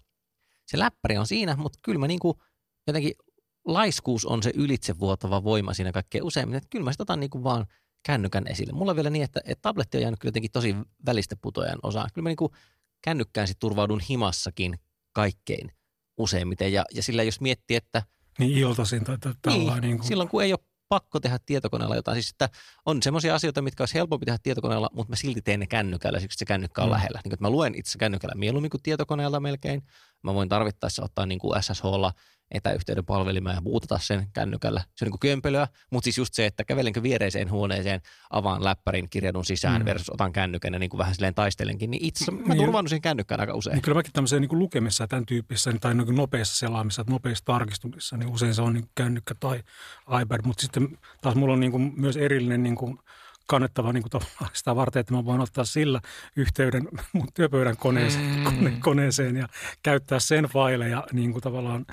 Se 0.67 0.79
läppäri 0.79 1.17
on 1.17 1.27
siinä, 1.27 1.55
mutta 1.55 1.79
kyllä 1.81 1.99
mä 1.99 2.07
niin 2.07 2.19
kuin 2.19 2.37
jotenkin 2.87 3.13
laiskuus 3.65 4.25
on 4.25 4.43
se 4.43 4.51
ylitsevuotava 4.55 5.43
voima 5.43 5.73
siinä 5.73 5.91
kaikkein 5.91 6.23
useimmin. 6.23 6.57
Että 6.57 6.69
kyllä 6.69 6.85
mä 6.85 6.91
sitä 6.91 7.03
otan 7.03 7.19
niin 7.19 7.29
kuin 7.29 7.43
vaan 7.43 7.65
kännykän 8.05 8.47
esille. 8.47 8.73
Mulla 8.73 8.91
on 8.91 8.95
vielä 8.95 9.09
niin, 9.09 9.23
että, 9.23 9.41
että 9.45 9.61
tabletti 9.61 9.97
on 9.97 10.01
jäänyt 10.01 10.19
kyllä 10.19 10.29
jotenkin 10.29 10.51
tosi 10.51 10.75
välistä 11.05 11.35
putojan 11.41 11.79
osaan. 11.83 12.09
Kyllä 12.13 12.23
mä 12.23 12.29
niin 12.29 12.37
kuin 12.37 12.51
kännykkään 13.01 13.47
sit 13.47 13.59
turvaudun 13.59 14.01
himassakin 14.09 14.79
kaikkein 15.13 15.71
useimmiten. 16.17 16.73
Ja, 16.73 16.85
ja 16.93 17.03
sillä 17.03 17.23
jos 17.23 17.41
miettii, 17.41 17.77
että... 17.77 18.03
Niin 18.39 18.57
iltaisin 18.57 19.03
tai 19.03 19.17
tällainen. 19.41 19.73
Niin, 19.73 19.81
niin 19.81 19.97
kuin... 19.97 20.07
silloin 20.07 20.29
kun 20.29 20.43
ei 20.43 20.53
ole 20.53 20.59
pakko 20.89 21.19
tehdä 21.19 21.39
tietokoneella 21.45 21.95
jotain. 21.95 22.15
Siis 22.15 22.29
että 22.31 22.49
on 22.85 23.03
semmoisia 23.03 23.35
asioita, 23.35 23.61
mitkä 23.61 23.81
olisi 23.81 23.93
helpompi 23.93 24.25
tehdä 24.25 24.37
tietokoneella, 24.43 24.89
mutta 24.93 25.11
mä 25.11 25.15
silti 25.15 25.41
teen 25.41 25.59
ne 25.59 25.67
kännykällä, 25.67 26.19
siksi 26.19 26.37
se 26.37 26.45
kännykkä 26.45 26.81
on 26.81 26.87
mm. 26.87 26.91
lähellä. 26.93 27.21
Niin, 27.23 27.33
että 27.33 27.45
mä 27.45 27.49
luen 27.49 27.75
itse 27.75 27.97
kännykällä 27.97 28.35
mieluummin 28.35 28.69
kuin 28.69 28.83
tietokoneella 28.83 29.39
melkein. 29.39 29.83
Mä 30.23 30.33
voin 30.33 30.49
tarvittaessa 30.49 31.03
ottaa 31.03 31.25
niin 31.25 31.39
kuin 31.39 31.63
SSHlla 31.63 32.13
etäyhteyden 32.53 33.05
palvelimeen 33.05 33.55
ja 33.55 33.61
muutata 33.61 33.99
sen 33.99 34.27
kännykällä. 34.33 34.79
Se 34.79 35.05
on 35.05 35.05
niin 35.05 35.11
kuin 35.11 35.19
kömpelöä, 35.19 35.67
mutta 35.91 36.03
siis 36.03 36.17
just 36.17 36.33
se, 36.33 36.45
että 36.45 36.63
kävelenkö 36.63 37.03
viereiseen 37.03 37.51
huoneeseen, 37.51 38.01
avaan 38.29 38.63
läppärin, 38.63 39.09
kirjadun 39.09 39.45
sisään 39.45 39.81
mm. 39.81 39.85
versus 39.85 40.09
otan 40.09 40.33
kännykän 40.33 40.73
ja 40.73 40.79
niin 40.79 40.89
kuin 40.89 40.97
vähän 40.97 41.15
silleen 41.15 41.33
taistelenkin, 41.33 41.91
niin 41.91 42.05
itse 42.05 42.31
mä 42.31 42.37
niin, 42.47 42.57
turvannut 42.57 42.89
sen 42.89 43.01
kännykkään 43.01 43.41
aika 43.41 43.53
usein. 43.53 43.73
Niin 43.73 43.81
kyllä 43.81 43.95
mäkin 43.95 44.13
tämmöiseen 44.13 44.41
niin 44.41 44.59
lukemissa 44.59 45.03
ja 45.03 45.07
tämän 45.07 45.25
tyyppissä 45.25 45.71
niin 45.71 45.79
tai 45.79 45.95
niin 45.95 46.15
nopeassa 46.15 46.55
selaamissa, 46.55 47.05
nopeissa 47.09 47.45
tarkistumissa, 47.45 48.17
niin 48.17 48.29
usein 48.29 48.55
se 48.55 48.61
on 48.61 48.73
niin 48.73 48.89
kännykkä 48.95 49.35
tai 49.39 49.63
iPad, 50.21 50.41
mutta 50.45 50.61
sitten 50.61 50.97
taas 51.21 51.35
mulla 51.35 51.53
on 51.53 51.59
niin 51.59 51.71
kuin 51.71 51.93
myös 51.97 52.17
erillinen 52.17 52.63
niin 52.63 52.75
kuin 52.75 52.97
kannettava 53.45 53.93
niin 53.93 54.03
kuin 54.11 54.23
sitä 54.53 54.75
varten, 54.75 54.99
että 54.99 55.13
mä 55.13 55.25
voin 55.25 55.41
ottaa 55.41 55.65
sillä 55.65 56.01
yhteyden 56.35 56.89
mun 57.13 57.27
työpöydän 57.33 57.77
koneeseen, 57.77 58.25
mm. 58.25 58.43
kone, 58.43 58.77
koneeseen 58.79 59.35
ja 59.35 59.47
käyttää 59.83 60.19
sen 60.19 60.45
faileja 60.45 61.03
niin 61.11 61.31
kuin 61.31 61.41
tavallaan 61.41 61.85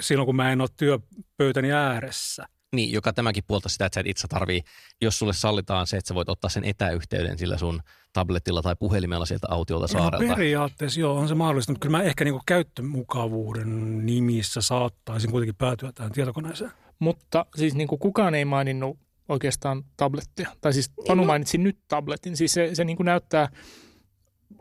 silloin, 0.00 0.26
kun 0.26 0.36
mä 0.36 0.52
en 0.52 0.60
ole 0.60 0.68
työpöytäni 0.76 1.72
ääressä. 1.72 2.46
Niin, 2.72 2.92
joka 2.92 3.12
tämäkin 3.12 3.44
puolta 3.46 3.68
sitä, 3.68 3.86
että 3.86 3.94
sä 3.94 4.00
et 4.00 4.06
itse 4.06 4.28
tarvii, 4.28 4.62
jos 5.00 5.18
sulle 5.18 5.32
sallitaan 5.32 5.86
se, 5.86 5.96
että 5.96 6.08
sä 6.08 6.14
voit 6.14 6.28
ottaa 6.28 6.50
sen 6.50 6.64
etäyhteyden 6.64 7.38
sillä 7.38 7.58
sun 7.58 7.82
tabletilla 8.12 8.62
tai 8.62 8.76
puhelimella 8.78 9.26
sieltä 9.26 9.46
autiolta 9.50 9.94
no 9.94 10.00
saarelta. 10.00 10.26
No 10.26 10.34
periaatteessa 10.34 11.00
joo, 11.00 11.16
on 11.16 11.28
se 11.28 11.34
mahdollista, 11.34 11.72
mutta 11.72 11.86
kyllä 11.86 11.98
mä 11.98 12.04
ehkä 12.04 12.24
niin 12.24 12.40
käyttömukavuuden 12.46 14.06
nimissä 14.06 14.60
saattaisin 14.60 15.30
kuitenkin 15.30 15.54
päätyä 15.54 15.92
tähän 15.92 16.12
tietokoneeseen. 16.12 16.70
Mutta 16.98 17.46
siis 17.56 17.74
niin 17.74 17.88
kuin 17.88 17.98
kukaan 17.98 18.34
ei 18.34 18.44
maininnut 18.44 18.98
oikeastaan 19.28 19.84
tablettia. 19.96 20.50
Tai 20.60 20.72
siis 20.72 20.90
niin, 20.96 21.06
Panu 21.06 21.22
no. 21.22 21.26
mainitsi 21.26 21.58
nyt 21.58 21.78
tabletin. 21.88 22.36
Siis 22.36 22.52
se, 22.52 22.70
se 22.74 22.84
niin 22.84 22.96
kuin 22.96 23.04
näyttää... 23.04 23.48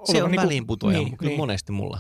Se 0.03 0.23
on 0.23 0.31
niin 0.31 0.41
väliinputoja 0.41 0.97
niin, 0.97 1.17
kyllä 1.17 1.29
niin. 1.29 1.39
monesti 1.39 1.71
mulla. 1.71 1.99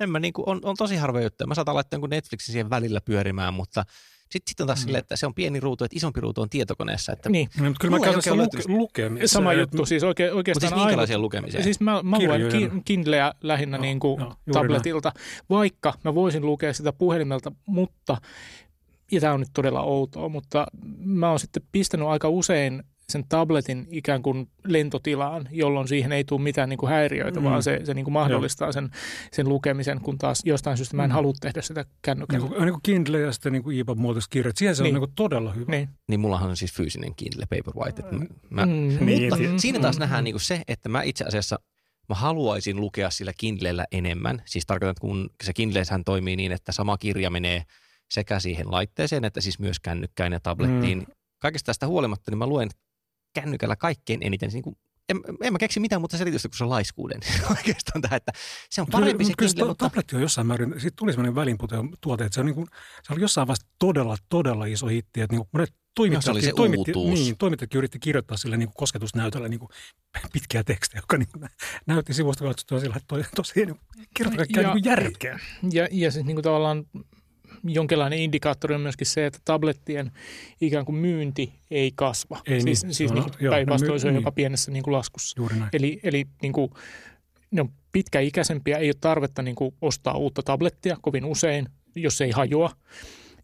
En 0.00 0.10
mä 0.10 0.18
niin 0.18 0.32
kuin, 0.32 0.48
on, 0.48 0.60
on 0.62 0.76
tosi 0.78 0.96
harvoin 0.96 1.24
juttuja. 1.24 1.46
Mä 1.46 1.54
saatan 1.54 1.74
laittaa 1.74 1.96
jonkun 1.96 2.10
Netflixin 2.10 2.52
siihen 2.52 2.70
välillä 2.70 3.00
pyörimään, 3.00 3.54
mutta 3.54 3.84
sitten 4.30 4.50
sit 4.50 4.60
on 4.60 4.66
taas 4.66 4.78
mm. 4.78 4.82
silleen, 4.82 5.00
että 5.00 5.16
se 5.16 5.26
on 5.26 5.34
pieni 5.34 5.60
ruutu, 5.60 5.84
että 5.84 5.96
isompi 5.96 6.20
ruutu 6.20 6.40
on 6.42 6.50
tietokoneessa. 6.50 7.12
Että 7.12 7.28
niin, 7.28 7.48
no, 7.58 7.64
mutta 7.64 7.78
kyllä 7.80 7.98
mä 7.98 8.04
käytän 8.04 8.22
sitä 8.22 8.36
luke, 8.36 8.62
lukemista. 8.66 9.28
Sama 9.28 9.52
juttu, 9.52 9.86
siis 9.86 10.02
oike, 10.02 10.32
oikeastaan 10.32 10.66
Mutta 10.66 10.76
siis 10.76 10.86
minkälaisia 10.86 11.16
ainut, 11.16 11.22
lukemisia? 11.22 11.62
Siis 11.62 11.80
mä, 11.80 12.02
mä 12.02 12.18
luen 12.18 12.82
Kindleä 12.84 13.32
lähinnä 13.42 13.76
no, 13.76 13.82
niin 13.82 14.00
kuin 14.00 14.20
no, 14.20 14.34
tabletilta, 14.52 15.12
näin. 15.14 15.26
vaikka 15.50 15.94
mä 16.04 16.14
voisin 16.14 16.46
lukea 16.46 16.74
sitä 16.74 16.92
puhelimelta, 16.92 17.52
mutta 17.66 18.16
ja 19.12 19.20
tämä 19.20 19.32
on 19.32 19.40
nyt 19.40 19.48
todella 19.54 19.82
outoa, 19.82 20.28
mutta 20.28 20.66
mä 20.98 21.30
oon 21.30 21.38
sitten 21.38 21.62
pistänyt 21.72 22.08
aika 22.08 22.28
usein 22.28 22.82
sen 23.12 23.24
tabletin 23.28 23.86
ikään 23.90 24.22
kuin 24.22 24.50
lentotilaan, 24.64 25.48
jolloin 25.50 25.88
siihen 25.88 26.12
ei 26.12 26.24
tule 26.24 26.40
mitään 26.40 26.68
niin 26.68 26.78
kuin 26.78 26.90
häiriöitä, 26.90 27.40
mm. 27.40 27.44
vaan 27.44 27.62
se, 27.62 27.80
se 27.84 27.94
niin 27.94 28.04
kuin 28.04 28.12
mahdollistaa 28.12 28.72
sen, 28.72 28.90
sen 29.32 29.48
lukemisen, 29.48 30.00
kun 30.00 30.18
taas 30.18 30.42
jostain 30.44 30.76
syystä 30.76 30.96
mä 30.96 31.04
en 31.04 31.10
mm. 31.10 31.14
halua 31.14 31.32
tehdä 31.40 31.62
sitä 31.62 31.84
kännykällä. 32.02 32.44
Niin 32.44 32.54
kuin, 32.54 32.64
niin 32.64 32.72
kuin 32.72 32.82
Kindle 32.82 33.20
ja 33.20 33.32
sitten 33.32 33.52
niin 33.52 33.62
kuin 33.62 33.80
EPUB-muotoiset 33.80 34.30
kirjat, 34.30 34.56
siihen 34.56 34.76
se 34.76 34.82
niin. 34.82 34.90
on 34.90 35.00
niin 35.00 35.08
kuin 35.08 35.16
todella 35.16 35.52
hyvä. 35.52 35.70
Niin. 35.70 35.88
niin 36.08 36.20
mullahan 36.20 36.50
on 36.50 36.56
siis 36.56 36.72
fyysinen 36.72 37.14
Kindle 37.14 37.44
Paperwhite. 37.50 38.02
Että 38.02 38.16
mä, 38.50 38.66
mm. 38.66 38.72
Mutta 38.72 39.04
niin, 39.04 39.60
siinä 39.60 39.78
taas 39.78 39.96
mm. 39.96 40.00
nähdään 40.00 40.24
niin 40.24 40.34
kuin 40.34 40.42
se, 40.42 40.62
että 40.68 40.88
mä 40.88 41.02
itse 41.02 41.24
asiassa 41.24 41.58
mä 42.08 42.14
haluaisin 42.14 42.76
lukea 42.76 43.10
sillä 43.10 43.32
Kindlellä 43.38 43.86
enemmän. 43.92 44.42
Siis 44.44 44.66
tarkoitan, 44.66 44.90
että 44.90 45.00
kun 45.00 45.30
se 45.44 45.52
Kindlehän 45.52 46.04
toimii 46.04 46.36
niin, 46.36 46.52
että 46.52 46.72
sama 46.72 46.98
kirja 46.98 47.30
menee 47.30 47.62
sekä 48.10 48.40
siihen 48.40 48.70
laitteeseen 48.70 49.24
että 49.24 49.40
siis 49.40 49.58
myös 49.58 49.80
kännykkään 49.80 50.32
ja 50.32 50.40
tablettiin. 50.40 50.98
Mm. 50.98 51.06
Kaikesta 51.38 51.66
tästä 51.66 51.86
huolimatta, 51.86 52.30
niin 52.30 52.38
mä 52.38 52.46
luen 52.46 52.68
kännykällä 53.34 53.76
kaikkein 53.76 54.20
eniten 54.22 54.50
niin 54.52 54.62
kuin 54.62 54.76
en, 55.08 55.20
en 55.42 55.52
mä 55.52 55.58
keksi 55.58 55.80
mitään 55.80 56.00
muuta 56.00 56.18
selitystä 56.18 56.48
kuin 56.48 56.58
se 56.58 56.64
laiskuuden. 56.64 57.20
Oikeastaan 57.56 58.02
tämä, 58.02 58.16
että 58.16 58.32
se 58.70 58.80
on 58.80 58.86
parempi 58.86 59.24
kyllä, 59.24 59.48
se 59.48 59.54
kyllä, 59.56 59.68
mutta... 59.68 59.88
Tabletti 59.88 60.16
on 60.16 60.22
jossain 60.22 60.46
määrin, 60.46 60.80
siitä 60.80 60.96
tuli 60.96 61.12
sellainen 61.12 61.58
tuote, 62.00 62.24
että 62.24 62.34
se, 62.34 62.40
on 62.40 62.46
niin 62.46 62.54
kuin, 62.54 62.66
se 63.02 63.12
oli 63.12 63.20
jossain 63.20 63.46
vaiheessa 63.46 63.66
todella, 63.78 64.16
todella 64.28 64.66
iso 64.66 64.86
hitti, 64.86 65.20
että 65.20 65.34
niin 65.34 65.40
kuin 65.40 65.48
monet 65.52 65.74
toimittajat, 65.94 66.44
se 66.44 66.52
toimitti, 66.56 66.92
niin, 66.92 67.36
yritti 67.74 67.98
kirjoittaa 67.98 68.36
sille 68.36 68.56
niin 68.56 68.68
kuin 68.68 68.76
kosketusnäytöllä 68.76 69.48
niin 69.48 69.60
kuin 69.60 69.68
pitkiä 70.32 70.64
tekstejä, 70.64 71.02
joka 71.02 71.16
niin 71.16 71.28
kuin, 71.32 71.48
näytti 71.86 72.14
sivusta 72.14 72.44
katsottua 72.44 72.80
sillä, 72.80 72.96
että 72.96 73.06
toi, 73.08 73.24
tosi 73.34 73.52
niin, 73.54 73.80
kirjoittaa 74.16 74.46
kaikkea 74.46 74.74
niin 74.74 74.84
järkeä. 74.84 75.38
Ja, 75.72 75.88
ja 75.90 76.10
siis 76.10 76.24
niin 76.24 76.36
kuin 76.36 76.42
tavallaan 76.42 76.84
jonkinlainen 77.64 78.18
indikaattori 78.18 78.74
on 78.74 78.80
myöskin 78.80 79.06
se, 79.06 79.26
että 79.26 79.38
tablettien 79.44 80.12
ikään 80.60 80.84
kuin 80.84 80.96
myynti 80.96 81.52
ei 81.70 81.92
kasva. 81.94 82.40
Ei 82.46 82.60
siis 82.60 82.84
niin, 82.84 82.94
siis 82.94 83.12
no, 83.12 83.26
niin, 83.40 83.50
päinvastoin 83.50 84.00
se 84.00 84.06
on 84.06 84.14
niin. 84.14 84.20
jopa 84.20 84.32
pienessä 84.32 84.70
niin 84.70 84.82
kuin 84.82 84.92
laskussa. 84.92 85.40
Juuri 85.40 85.58
näin. 85.58 85.70
Eli, 85.72 86.00
eli 86.02 86.26
niin 86.42 86.52
kuin, 86.52 86.70
ne 87.50 87.60
on 87.60 87.70
pitkäikäisempiä, 87.92 88.78
ei 88.78 88.88
ole 88.88 88.94
tarvetta 89.00 89.42
niin 89.42 89.56
kuin 89.56 89.74
ostaa 89.82 90.16
uutta 90.16 90.42
tablettia 90.42 90.96
kovin 91.00 91.24
usein, 91.24 91.68
jos 91.94 92.20
ei 92.20 92.30
hajoa. 92.30 92.70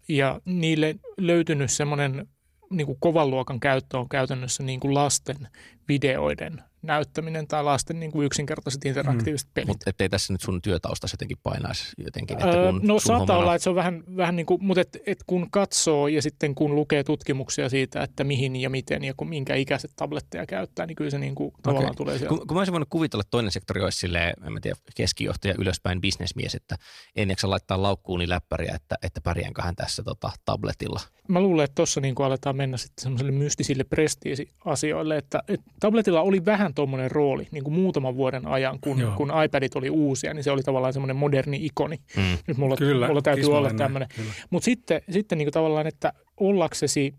Ja 0.08 0.40
niille 0.44 0.96
löytynyt 1.18 1.70
semmoinen 1.70 2.28
niin 2.70 2.86
kuin 2.86 2.98
kovan 3.00 3.30
luokan 3.30 3.60
käyttö 3.60 3.98
on 3.98 4.08
käytännössä 4.08 4.62
niin 4.62 4.80
kuin 4.80 4.94
lasten 4.94 5.48
videoiden 5.88 6.62
näyttäminen 6.86 7.46
tai 7.46 7.64
lasten 7.64 8.00
niin 8.00 8.12
kuin 8.12 8.26
yksinkertaiset 8.26 8.84
interaktiiviset 8.84 9.48
pelit. 9.54 9.68
Mutta 9.68 9.90
ettei 9.90 10.08
tässä 10.08 10.32
nyt 10.32 10.40
sun 10.40 10.62
työtausta 10.62 11.06
jotenkin 11.12 11.38
painaisi 11.42 11.92
jotenkin? 11.98 12.36
Että 12.36 12.56
kun 12.70 12.80
no 12.82 13.00
saattaa 13.00 13.18
hommana... 13.18 13.38
olla, 13.38 13.54
että 13.54 13.62
se 13.62 13.70
on 13.70 13.76
vähän, 13.76 14.04
vähän 14.16 14.36
niin 14.36 14.46
kuin, 14.46 14.64
mutta 14.64 14.80
et, 14.80 14.98
et 15.06 15.18
kun 15.26 15.50
katsoo 15.50 16.08
ja 16.08 16.22
sitten 16.22 16.54
kun 16.54 16.74
lukee 16.74 17.04
tutkimuksia 17.04 17.68
siitä, 17.68 18.02
että 18.02 18.24
mihin 18.24 18.56
ja 18.56 18.70
miten 18.70 19.04
ja 19.04 19.14
kun, 19.16 19.28
minkä 19.28 19.54
ikäiset 19.54 19.92
tabletteja 19.96 20.46
käyttää, 20.46 20.86
niin 20.86 20.96
kyllä 20.96 21.10
se 21.10 21.18
niin 21.18 21.34
kuin 21.34 21.52
tavallaan 21.62 21.90
okay. 21.90 21.96
tulee 21.96 22.18
sieltä. 22.18 22.36
Kun, 22.36 22.46
kun 22.46 22.54
mä 22.54 22.60
olisin 22.60 22.72
voinut 22.72 22.88
kuvitella, 22.88 23.20
että 23.20 23.30
toinen 23.30 23.52
sektori 23.52 23.82
olisi 23.82 23.98
silleen, 23.98 24.34
en 24.46 24.52
mä 24.52 24.60
tiedä, 24.60 24.76
keskijohtaja 24.96 25.54
ylöspäin 25.58 26.00
bisnesmies, 26.00 26.54
että 26.54 26.76
en 27.16 27.30
jaksa 27.30 27.50
laittaa 27.50 27.82
laukkuun 27.82 28.18
niin 28.18 28.28
läppäriä, 28.28 28.74
että, 28.74 28.96
että 29.02 29.20
pärjäänkö 29.20 29.62
hän 29.62 29.76
tässä 29.76 30.02
tota, 30.02 30.30
tabletilla. 30.44 31.00
Mä 31.28 31.40
luulen, 31.40 31.64
että 31.64 31.74
tuossa 31.74 32.00
niin 32.00 32.14
aletaan 32.18 32.56
mennä 32.56 32.76
sitten 32.76 33.02
semmoiselle 33.02 33.32
mystisille 33.32 33.84
prestiisiasioille, 33.84 35.16
että, 35.16 35.42
että 35.48 35.70
tabletilla 35.80 36.22
oli 36.22 36.44
vähän 36.44 36.73
tuommoinen 36.74 37.10
rooli 37.10 37.46
niin 37.50 37.64
kuin 37.64 37.74
muutaman 37.74 38.16
vuoden 38.16 38.46
ajan, 38.46 38.78
kun, 38.80 39.12
kun 39.16 39.32
iPadit 39.44 39.76
oli 39.76 39.90
uusia, 39.90 40.34
niin 40.34 40.44
se 40.44 40.50
oli 40.50 40.62
tavallaan 40.62 40.92
semmoinen 40.92 41.16
moderni 41.16 41.66
ikoni. 41.66 41.96
Mm. 42.16 42.22
Nyt 42.46 42.56
mulla, 42.56 42.76
Kyllä, 42.76 43.06
mulla 43.06 43.22
täytyy 43.22 43.56
olla 43.56 43.70
tämmöinen. 43.74 44.08
Mutta 44.50 44.64
sitten, 44.64 45.00
sitten 45.10 45.38
niin 45.38 45.46
kuin 45.46 45.52
tavallaan, 45.52 45.86
että 45.86 46.12
ollaksesi 46.40 47.14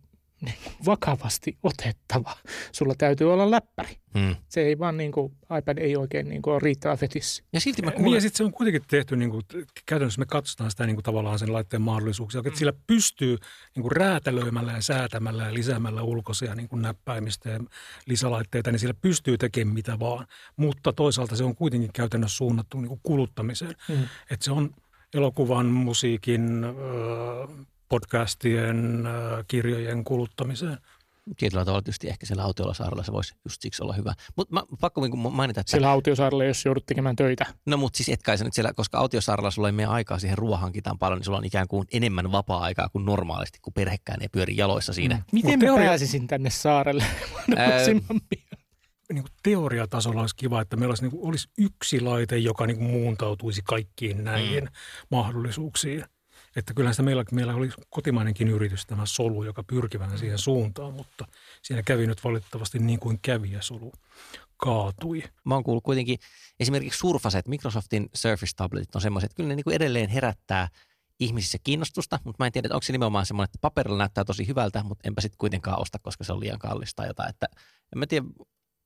vakavasti 0.86 1.58
otettava. 1.64 2.38
Sulla 2.72 2.94
täytyy 2.98 3.34
olla 3.34 3.52
läppäri. 3.52 3.98
Hmm. 4.20 4.36
Se 4.50 4.62
ei 4.62 4.80
vaan 4.80 4.98
niin 4.98 5.12
kuin, 5.12 5.34
iPad 5.58 5.78
ei 5.78 5.96
oikein 5.98 6.30
niin 6.30 6.42
kuin, 6.42 6.52
ole 6.52 6.60
riittävä 6.64 6.96
fetis. 6.98 7.44
Ja 7.54 7.60
silti 7.60 7.82
mä 7.82 7.92
kuulen... 7.92 8.06
Niin 8.06 8.16
ja 8.16 8.22
sitten 8.22 8.38
se 8.38 8.44
on 8.44 8.52
kuitenkin 8.52 8.82
tehty, 8.88 9.16
niin 9.16 9.30
kuin, 9.30 9.44
käytännössä 9.86 10.20
me 10.20 10.26
katsotaan 10.26 10.72
sitä 10.72 10.86
niin 10.86 10.96
kuin, 10.96 11.04
tavallaan 11.04 11.40
sen 11.40 11.54
laitteen 11.54 11.82
mahdollisuuksia, 11.82 12.42
että 12.46 12.60
sillä 12.60 12.74
pystyy 12.88 13.38
niin 13.76 13.82
kuin, 13.82 13.92
räätälöimällä 13.92 14.72
ja 14.72 14.82
säätämällä 14.82 15.44
ja 15.44 15.54
lisäämällä 15.54 16.02
ulkoisia 16.02 16.56
niin 16.56 16.70
kuin, 16.70 16.82
näppäimistä 16.82 17.50
ja 17.50 17.60
lisälaitteita, 18.06 18.72
niin 18.72 18.80
sillä 18.80 18.94
pystyy 19.02 19.38
tekemään 19.38 19.74
mitä 19.74 20.00
vaan. 20.00 20.28
Mutta 20.56 20.94
toisaalta 20.94 21.36
se 21.36 21.44
on 21.44 21.56
kuitenkin 21.56 21.94
käytännössä 21.94 22.38
suunnattu 22.38 22.80
niin 22.80 22.90
kuin, 22.90 23.02
kuluttamiseen. 23.04 23.76
Hmm. 23.88 24.04
Että 24.30 24.44
se 24.44 24.52
on 24.52 24.70
elokuvan, 25.14 25.66
musiikin, 25.66 26.62
podcastien, 27.90 29.06
äh, 29.06 29.46
kirjojen 29.48 30.04
kuluttamiseen. 30.04 30.78
Tietyllä 31.38 31.66
tavalla 31.66 31.82
tietysti 31.82 32.10
ehkä 32.10 32.26
siellä 32.26 32.44
autiolla 32.44 32.74
se 32.74 33.12
voisi 33.12 33.36
just 33.46 33.62
siksi 33.62 33.84
olla 33.84 33.94
hyvä. 33.94 34.14
Mutta 34.36 34.66
pakko 34.82 35.02
niin 35.02 35.20
mainita, 35.20 35.62
että... 35.62 35.72
Siellä 35.72 35.90
autiosaarella, 35.90 36.44
jos 36.44 36.66
joudut 36.66 36.86
tekemään 36.86 37.16
töitä. 37.16 37.46
No 37.66 37.78
mutta 37.78 37.98
siis 37.98 38.10
etkä 38.10 38.36
nyt 38.44 38.54
siellä, 38.54 38.74
koska 38.74 38.98
autiosaarella 38.98 39.52
sulla 39.52 39.68
ei 39.68 39.72
mene 39.72 39.88
aikaa 39.88 40.20
siihen 40.20 40.38
ruohankintaan 40.38 41.00
paljon, 41.00 41.18
niin 41.18 41.26
sulla 41.26 41.38
on 41.38 41.46
ikään 41.46 41.68
kuin 41.68 41.88
enemmän 41.94 42.32
vapaa-aikaa 42.32 42.90
kuin 42.90 43.06
normaalisti, 43.06 43.60
kun 43.62 43.74
perhekään 43.74 44.22
ei 44.22 44.30
pyöri 44.30 44.58
jaloissa 44.58 44.94
siinä. 44.94 45.16
Mm. 45.16 45.24
Miten 45.32 45.60
mä 45.60 45.66
teoria... 45.66 45.88
pääsisin 45.88 46.28
tänne 46.28 46.50
saarelle? 46.50 47.04
Ää, 47.58 47.80
niin 49.14 49.24
kuin 49.24 49.34
teoriatasolla 49.44 50.22
olisi 50.22 50.36
kiva, 50.36 50.62
että 50.62 50.76
meillä 50.76 50.92
olisi, 50.92 51.04
niin 51.04 51.12
kuin, 51.12 51.28
olisi 51.28 51.50
yksi 51.58 52.02
laite, 52.02 52.38
joka 52.38 52.68
niin 52.68 52.78
kuin 52.78 52.90
muuntautuisi 52.90 53.62
kaikkiin 53.66 54.24
näihin 54.24 54.64
mm. 54.64 54.70
mahdollisuuksiin. 55.12 56.06
Että 56.56 56.74
kyllähän 56.74 56.94
sitä 56.94 57.04
meillä, 57.04 57.24
meillä 57.32 57.56
oli 57.56 57.70
kotimainenkin 57.90 58.48
yritys, 58.48 58.86
tämä 58.86 59.06
solu, 59.06 59.44
joka 59.44 59.64
pyrki 59.64 60.00
vähän 60.00 60.18
siihen 60.18 60.38
suuntaan, 60.38 60.94
mutta 60.94 61.28
siinä 61.62 61.84
kävi 61.84 62.08
nyt 62.08 62.24
valitettavasti 62.24 62.80
niin 62.80 63.00
kuin 63.00 63.20
kävi 63.22 63.52
ja 63.52 63.62
solu 63.62 63.92
kaatui. 64.58 65.24
Mä 65.46 65.54
oon 65.54 65.64
kuullut 65.64 65.84
kuitenkin 65.84 66.20
esimerkiksi 66.60 67.00
Surfaset, 67.00 67.48
Microsoftin 67.48 68.10
Surface 68.14 68.52
Tabletit 68.56 68.96
on 68.96 69.02
semmoiset, 69.02 69.26
että 69.26 69.36
kyllä 69.36 69.48
ne 69.48 69.56
niin 69.56 69.64
kuin 69.64 69.76
edelleen 69.76 70.10
herättää 70.10 70.68
ihmisissä 71.20 71.58
kiinnostusta, 71.64 72.20
mutta 72.24 72.44
mä 72.44 72.46
en 72.46 72.52
tiedä, 72.52 72.68
että 72.68 72.76
onko 72.76 72.84
se 72.84 72.92
nimenomaan 72.92 73.26
semmoinen, 73.26 73.46
että 73.46 73.58
paperilla 73.62 73.98
näyttää 73.98 74.24
tosi 74.24 74.48
hyvältä, 74.48 74.84
mutta 74.84 75.08
enpä 75.08 75.22
sitten 75.22 75.38
kuitenkaan 75.38 75.82
osta, 75.82 76.00
koska 76.00 76.24
se 76.24 76.34
on 76.34 76.40
liian 76.40 76.60
kallista 76.60 76.96
tai 76.96 77.08
jotain. 77.08 77.30
Että 77.30 77.48
en 77.96 78.00
mä 78.00 78.08
tiedä, 78.08 78.26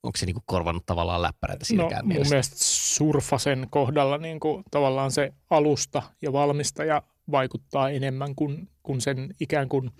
onko 0.04 0.18
se 0.18 0.26
niinku 0.26 0.44
korvannut 0.46 0.86
tavallaan 0.86 1.22
läppäreitä 1.22 1.66
siinäkään 1.66 2.02
no, 2.02 2.08
mielessä? 2.08 2.26
Mun 2.26 2.30
mielestä 2.30 2.56
Surfasen 2.60 3.68
kohdalla 3.70 4.18
niinku 4.18 4.64
tavallaan 4.72 5.12
se 5.12 5.34
alusta 5.50 6.02
ja 6.22 6.34
valmistaja 6.34 7.02
vaikuttaa 7.32 7.90
enemmän 7.90 8.36
kuin, 8.36 8.70
kuin 8.84 9.02
sen 9.02 9.36
ikään 9.40 9.70
kuin 9.70 9.92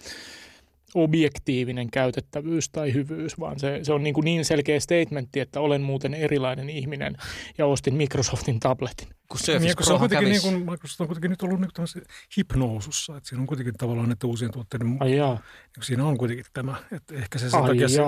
objektiivinen 0.96 1.92
käytettävyys 1.92 2.70
tai 2.70 2.94
hyvyys, 2.94 3.40
vaan 3.40 3.60
se, 3.60 3.80
se 3.84 3.94
on 3.94 4.04
niin, 4.04 4.14
kuin 4.14 4.26
niin 4.26 4.46
selkeä 4.46 4.80
statementti, 4.80 5.40
että 5.40 5.60
olen 5.60 5.82
muuten 5.82 6.14
erilainen 6.14 6.70
ihminen 6.70 7.18
ja 7.58 7.66
ostin 7.66 7.94
Microsoftin 7.94 8.60
tabletin. 8.60 9.08
Kun 9.08 9.40
niin, 9.48 9.76
se 9.82 9.94
on 9.94 10.00
kuitenkin, 10.00 10.30
niin 10.30 10.42
kuin, 10.42 10.56
Microsoft 10.56 11.02
on 11.02 11.08
kuitenkin 11.08 11.30
nyt 11.32 11.42
ollut 11.42 11.60
niin 11.60 12.06
hipnousussa, 12.38 13.18
että 13.18 13.30
siinä 13.30 13.42
on 13.42 13.48
kuitenkin 13.48 13.74
tavallaan 13.78 14.12
että 14.12 14.28
uusien 14.28 14.52
tuotteiden, 14.52 14.98
Ai 15.00 15.16
jaa. 15.16 15.34
Niin 15.76 15.84
siinä 15.84 16.06
on 16.06 16.18
kuitenkin 16.18 16.46
tämä, 16.54 16.76
että 16.92 17.16
ehkä 17.16 17.40
se 17.40 17.50
sen 17.50 17.64
takia 17.64 17.90
se, 17.90 18.02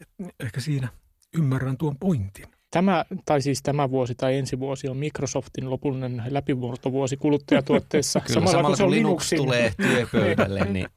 että 0.00 0.24
ehkä 0.40 0.60
siinä 0.60 0.88
ymmärrän 1.34 1.76
tuon 1.76 1.98
pointin. 1.98 2.46
Tämä, 2.70 3.04
tai 3.24 3.42
siis 3.42 3.62
tämä 3.62 3.90
vuosi 3.90 4.14
tai 4.14 4.36
ensi 4.36 4.58
vuosi 4.58 4.88
on 4.88 4.96
Microsoftin 4.96 5.70
lopullinen 5.70 6.22
läpimurtovuosi 6.28 7.16
kuluttajatuotteissa. 7.16 8.20
Kyllä, 8.20 8.34
samalla, 8.34 8.52
samalla 8.52 8.76
kun 8.76 8.90
Linux 8.90 9.30
tulee 9.36 9.72
työpöydälle, 9.76 10.64
niin 10.64 10.88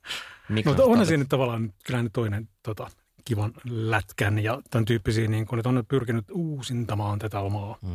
Microsoft... 0.49 0.79
No, 0.79 0.91
onhan 0.91 1.05
siinä 1.05 1.25
tavallaan 1.29 1.73
kyllä 1.85 2.05
toinen 2.13 2.49
tota, 2.63 2.89
kivan 3.25 3.53
lätkän 3.69 4.39
ja 4.39 4.61
tämän 4.69 4.85
tyyppisiä, 4.85 5.27
niin 5.27 5.45
kun, 5.45 5.59
että 5.59 5.69
on 5.69 5.83
pyrkinyt 5.87 6.25
uusintamaan 6.31 7.19
tätä 7.19 7.39
omaa 7.39 7.77
mm. 7.81 7.89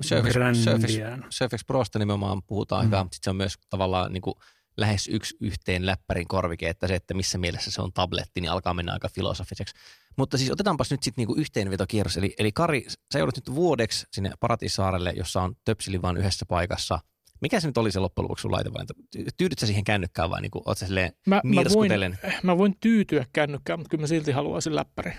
Surface, 0.00 0.54
Surface, 0.54 1.18
Surface 1.30 1.64
Prosta 1.66 1.98
nimenomaan 1.98 2.42
puhutaan 2.42 2.84
mm. 2.84 2.86
hyvää, 2.86 3.04
mutta 3.04 3.18
se 3.22 3.30
on 3.30 3.36
myös 3.36 3.54
tavallaan 3.70 4.12
niin 4.12 4.22
kuin 4.22 4.34
lähes 4.76 5.08
yksi 5.08 5.36
yhteen 5.40 5.86
läppärin 5.86 6.28
korvike, 6.28 6.68
että 6.68 6.88
se, 6.88 6.94
että 6.94 7.14
missä 7.14 7.38
mielessä 7.38 7.70
se 7.70 7.82
on 7.82 7.92
tabletti, 7.92 8.40
niin 8.40 8.50
alkaa 8.50 8.74
mennä 8.74 8.92
aika 8.92 9.08
filosofiseksi. 9.08 9.74
Mutta 10.18 10.38
siis 10.38 10.50
otetaanpas 10.50 10.90
nyt 10.90 11.02
sitten 11.02 11.22
niinku 11.22 11.34
yhteenvetokierros. 11.34 12.16
Eli, 12.16 12.34
eli 12.38 12.52
Kari, 12.52 12.86
sä 13.12 13.18
joudut 13.18 13.36
nyt 13.36 13.54
vuodeksi 13.54 14.06
sinne 14.12 14.30
Paratisaarelle, 14.40 15.12
jossa 15.16 15.42
on 15.42 15.54
töpsili 15.64 16.02
vain 16.02 16.16
yhdessä 16.16 16.46
paikassa. 16.46 16.98
Mikä 17.40 17.60
se 17.60 17.66
nyt 17.66 17.78
oli 17.78 17.92
se 17.92 18.00
loppujen 18.00 18.24
lopuksi 18.24 18.42
sun 18.42 18.52
laitevalinta? 18.52 18.94
Tyydyt 19.36 19.58
sä 19.58 19.66
siihen 19.66 19.84
kännykkään 19.84 20.30
vai 20.30 20.40
niinku, 20.40 20.62
oot 20.66 20.78
sä 20.78 20.86
silleen 20.86 21.12
mä, 21.26 21.40
mä, 21.44 21.62
voin, 21.74 21.90
mä 22.42 22.58
voin 22.58 22.74
tyytyä 22.80 23.26
kännykkään, 23.32 23.78
mutta 23.78 23.90
kyllä 23.90 24.02
mä 24.02 24.06
silti 24.06 24.32
haluaisin 24.32 24.74
läppäri. 24.74 25.12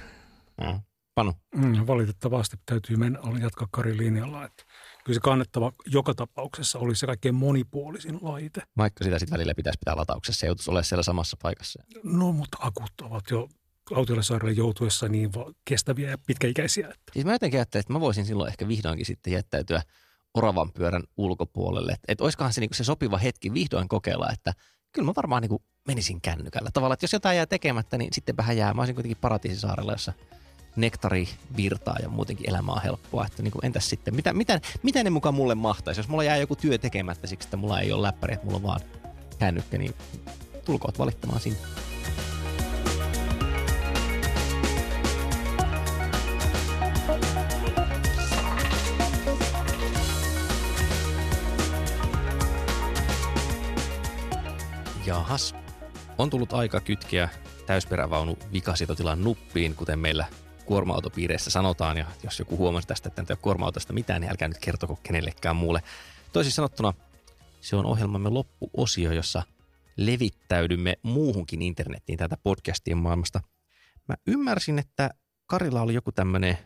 Mm. 0.62 0.80
Panu? 1.16 1.34
Mm, 1.56 1.88
valitettavasti 1.88 2.58
täytyy 2.66 2.98
mennä 2.98 3.20
jatkaa 3.42 3.68
Kari 3.72 3.98
linjalla, 3.98 4.46
että 4.46 4.64
kyllä 5.06 5.16
se 5.16 5.22
kannettava 5.22 5.72
joka 5.86 6.14
tapauksessa 6.14 6.80
olisi 6.80 7.00
se 7.00 7.06
kaikkein 7.06 7.36
monipuolisin 7.36 8.20
laite. 8.22 8.62
Vaikka 8.78 9.04
sitä 9.04 9.20
sitten 9.20 9.34
välillä 9.38 9.54
pitäisi 9.56 9.80
pitää 9.80 9.96
latauksessa 9.96 10.46
ja 10.46 10.48
joutuisi 10.48 10.72
olemaan 10.72 10.86
siellä 10.86 11.04
samassa 11.04 11.38
paikassa. 11.42 11.84
No, 12.04 12.32
mutta 12.32 12.58
akut 12.62 13.02
ovat 13.02 13.24
jo 13.32 13.50
autiolle 13.96 14.24
saarelle 14.24 14.52
joutuessa 14.52 15.08
niin 15.08 15.32
kestäviä 15.66 16.10
ja 16.10 16.18
pitkäikäisiä. 16.28 16.88
Että. 16.88 17.12
Siis 17.14 17.26
mä 17.26 17.32
jotenkin 17.32 17.60
ajattelin, 17.60 17.82
että 17.82 17.94
mä 17.94 18.00
voisin 18.00 18.26
silloin 18.26 18.50
ehkä 18.50 18.68
vihdoinkin 18.68 19.06
sitten 19.06 19.34
jättäytyä 19.34 19.82
oravan 20.34 20.72
pyörän 20.72 21.04
ulkopuolelle. 21.18 21.92
Että 21.92 22.06
et 22.08 22.22
olisikohan 22.22 22.54
se, 22.54 22.62
niin 22.62 22.70
se 22.74 22.84
sopiva 22.84 23.18
hetki 23.18 23.54
vihdoin 23.54 23.88
kokeilla, 23.88 24.32
että 24.32 24.54
kyllä 24.92 25.06
mä 25.06 25.14
varmaan 25.16 25.42
niin 25.42 25.50
kuin 25.50 25.64
menisin 25.88 26.22
kännykällä. 26.22 26.70
Tavallaan, 26.74 26.94
että 26.94 27.04
jos 27.04 27.14
jotain 27.14 27.38
jää 27.38 27.46
tekemättä, 27.46 27.98
niin 27.98 28.14
sittenpähän 28.14 28.58
jää. 28.58 28.74
Mä 28.74 28.82
olisin 28.82 28.96
kuitenkin 28.96 29.22
paratiisisaarella, 29.22 29.92
jossa 29.92 30.14
nektari 30.76 31.28
virtaa 31.58 31.96
ja 32.02 32.10
muutenkin 32.10 32.50
elämä 32.50 32.72
on 32.72 32.82
helppoa. 32.82 33.26
Että 33.26 33.44
niin 33.44 33.52
kuin, 33.52 33.66
entäs 33.66 33.90
sitten, 33.90 34.16
mitä, 34.16 34.34
mitä, 34.34 34.62
mitä 34.84 35.04
ne 35.04 35.10
mukaan 35.10 35.36
mulle 35.36 35.56
mahtaisi? 35.56 36.00
Jos 36.00 36.08
mulla 36.08 36.24
jää 36.24 36.38
joku 36.38 36.56
työ 36.56 36.78
tekemättä 36.78 37.28
siksi, 37.28 37.48
että 37.48 37.58
mulla 37.58 37.80
ei 37.80 37.92
ole 37.92 38.08
läppäri, 38.08 38.34
että 38.34 38.46
mulla 38.46 38.58
on 38.58 38.64
vaan 38.64 38.80
kännykkä, 39.40 39.78
niin 39.78 39.94
tulkoot 40.66 41.00
valittamaan 41.00 41.40
sinne. 41.40 41.60
Jahas. 55.06 55.56
On 56.18 56.30
tullut 56.30 56.54
aika 56.54 56.80
kytkeä 56.80 57.30
täysperävaunu 57.66 58.38
vikasitotilan 58.54 59.24
nuppiin, 59.24 59.76
kuten 59.76 60.00
meillä 60.00 60.26
kuorma-autopiireissä 60.66 61.50
sanotaan. 61.50 61.98
Ja 61.98 62.06
jos 62.24 62.40
joku 62.40 62.58
huomasi 62.58 62.88
tästä, 62.88 63.10
että 63.10 63.22
en 63.22 63.26
ole 63.30 63.38
kuorma-autosta 63.42 63.94
mitään, 63.94 64.22
niin 64.22 64.32
älkää 64.32 64.48
nyt 64.48 64.58
kertoko 64.58 65.00
kenellekään 65.04 65.56
muulle. 65.56 65.84
Toisin 66.34 66.54
sanottuna 66.54 66.94
se 67.62 67.76
on 67.76 67.86
ohjelmamme 67.86 68.30
loppuosio, 68.30 69.12
jossa 69.12 69.44
levittäydymme 69.98 70.94
muuhunkin 71.04 71.62
internettiin 71.62 72.18
tätä 72.18 72.38
podcastien 72.44 72.98
maailmasta. 72.98 73.42
Mä 74.08 74.16
ymmärsin, 74.28 74.80
että 74.80 75.10
Karilla 75.46 75.82
oli 75.82 75.94
joku 75.94 76.12
tämmöinen 76.12 76.58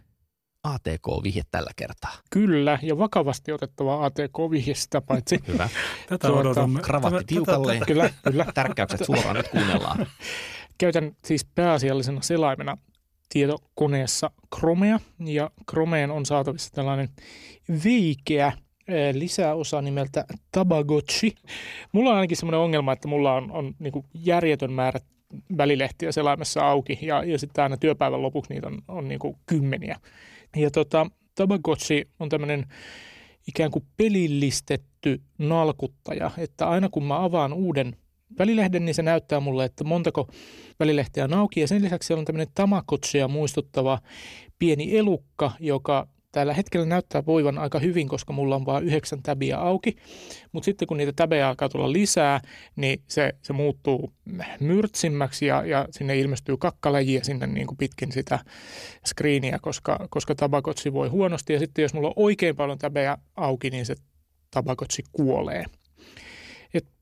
ATK-vihje 0.64 1.44
tällä 1.52 1.72
kertaa. 1.76 2.14
Kyllä, 2.30 2.80
ja 2.82 2.98
vakavasti 2.98 3.52
otettava 3.52 4.06
ATK-vihje 4.06 4.76
sitä 4.76 5.02
paitsi. 5.02 5.40
Hyvä. 5.48 5.70
Tätä 6.10 6.28
Tuota, 6.28 6.40
odotamme. 6.40 6.82
Kravatti 6.82 7.24
tiukalle. 7.28 7.80
Kyllä, 7.88 8.10
kyllä. 8.24 8.46
Tärkkäykset 8.54 9.06
suoraan 9.06 9.36
nyt 9.36 9.48
kuunnellaan. 9.48 10.08
Käytän 10.78 11.12
siis 11.26 11.46
pääasiallisena 11.56 12.22
selaimena 12.22 12.78
tietokoneessa 13.30 14.32
Chromea, 14.56 15.00
ja 15.26 15.52
Chromeen 15.70 16.12
on 16.12 16.26
saatavissa 16.26 16.72
tällainen 16.72 17.10
veikeä 17.84 18.52
lisäosa 19.14 19.82
nimeltä 19.82 20.26
Tabagotchi. 20.52 21.36
Mulla 21.92 22.10
on 22.10 22.16
ainakin 22.16 22.38
semmoinen 22.38 22.60
ongelma, 22.60 22.94
että 22.94 23.08
mulla 23.08 23.34
on, 23.34 23.52
on 23.52 23.76
niin 23.80 23.94
järjetön 24.14 24.72
määrä 24.72 25.00
välilehtiä 25.58 26.12
selaimessa 26.12 26.70
auki, 26.70 27.00
ja, 27.02 27.24
ja 27.24 27.40
sitten 27.40 27.64
aina 27.64 27.78
työpäivän 27.78 28.22
lopuksi 28.22 28.54
niitä 28.54 28.68
on, 28.68 28.82
on 28.88 29.08
niin 29.08 29.20
kymmeniä. 29.46 30.00
Ja 30.56 30.72
tota, 30.72 31.08
Tabagotchi 31.36 32.08
on 32.20 32.30
tämmöinen 32.30 32.66
ikään 33.48 33.72
kuin 33.72 33.86
pelillistetty 33.98 35.22
nalkuttaja, 35.38 36.32
että 36.38 36.70
aina 36.70 36.90
kun 36.90 37.04
mä 37.04 37.24
avaan 37.24 37.54
uuden 37.54 37.96
välilehden, 38.40 38.86
niin 38.86 38.96
se 38.96 39.02
näyttää 39.02 39.40
mulle, 39.40 39.66
että 39.66 39.84
montako 39.84 40.28
välilehteä 40.80 41.24
on 41.24 41.34
auki. 41.34 41.60
Ja 41.60 41.68
sen 41.68 41.82
lisäksi 41.82 42.08
siellä 42.08 42.20
on 42.20 42.26
tämmöinen 42.26 42.54
Tamagotchia 42.54 43.28
muistuttava 43.28 44.00
pieni 44.60 44.98
elukka, 44.98 45.52
joka 45.60 46.08
tällä 46.32 46.54
hetkellä 46.54 46.86
näyttää 46.86 47.26
voivan 47.26 47.58
aika 47.58 47.80
hyvin, 47.80 48.08
koska 48.08 48.34
mulla 48.34 48.56
on 48.56 48.66
vain 48.66 48.84
yhdeksän 48.84 49.24
täbiä 49.24 49.58
auki. 49.58 49.96
Mutta 50.52 50.66
sitten 50.66 50.88
kun 50.88 50.98
niitä 50.98 51.14
täbejä 51.16 51.48
alkaa 51.48 51.70
tulla 51.70 51.92
lisää, 51.92 52.42
niin 52.76 53.02
se, 53.08 53.34
se 53.42 53.54
muuttuu 53.54 54.14
myrtsimmäksi 54.60 55.46
ja, 55.46 55.66
ja 55.66 55.88
sinne 55.92 56.20
ilmestyy 56.20 56.58
kakkalajia 56.58 57.24
sinne 57.24 57.48
niin 57.48 57.68
kuin 57.68 57.78
pitkin 57.78 58.12
sitä 58.12 58.40
screeniä, 59.08 59.60
koska, 59.62 60.08
koska 60.10 60.36
tabakotsi 60.36 60.94
voi 60.94 61.08
huonosti. 61.08 61.54
Ja 61.54 61.60
sitten 61.60 61.84
jos 61.84 61.94
mulla 61.94 62.08
on 62.08 62.14
oikein 62.16 62.56
paljon 62.56 62.78
täbejä 62.78 63.18
auki, 63.36 63.70
niin 63.70 63.86
se 63.86 63.96
tabakotsi 64.52 65.04
kuolee. 65.12 65.66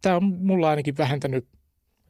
Tämä 0.02 0.16
on 0.16 0.24
mulla 0.24 0.70
ainakin 0.70 0.98
vähentänyt 0.98 1.48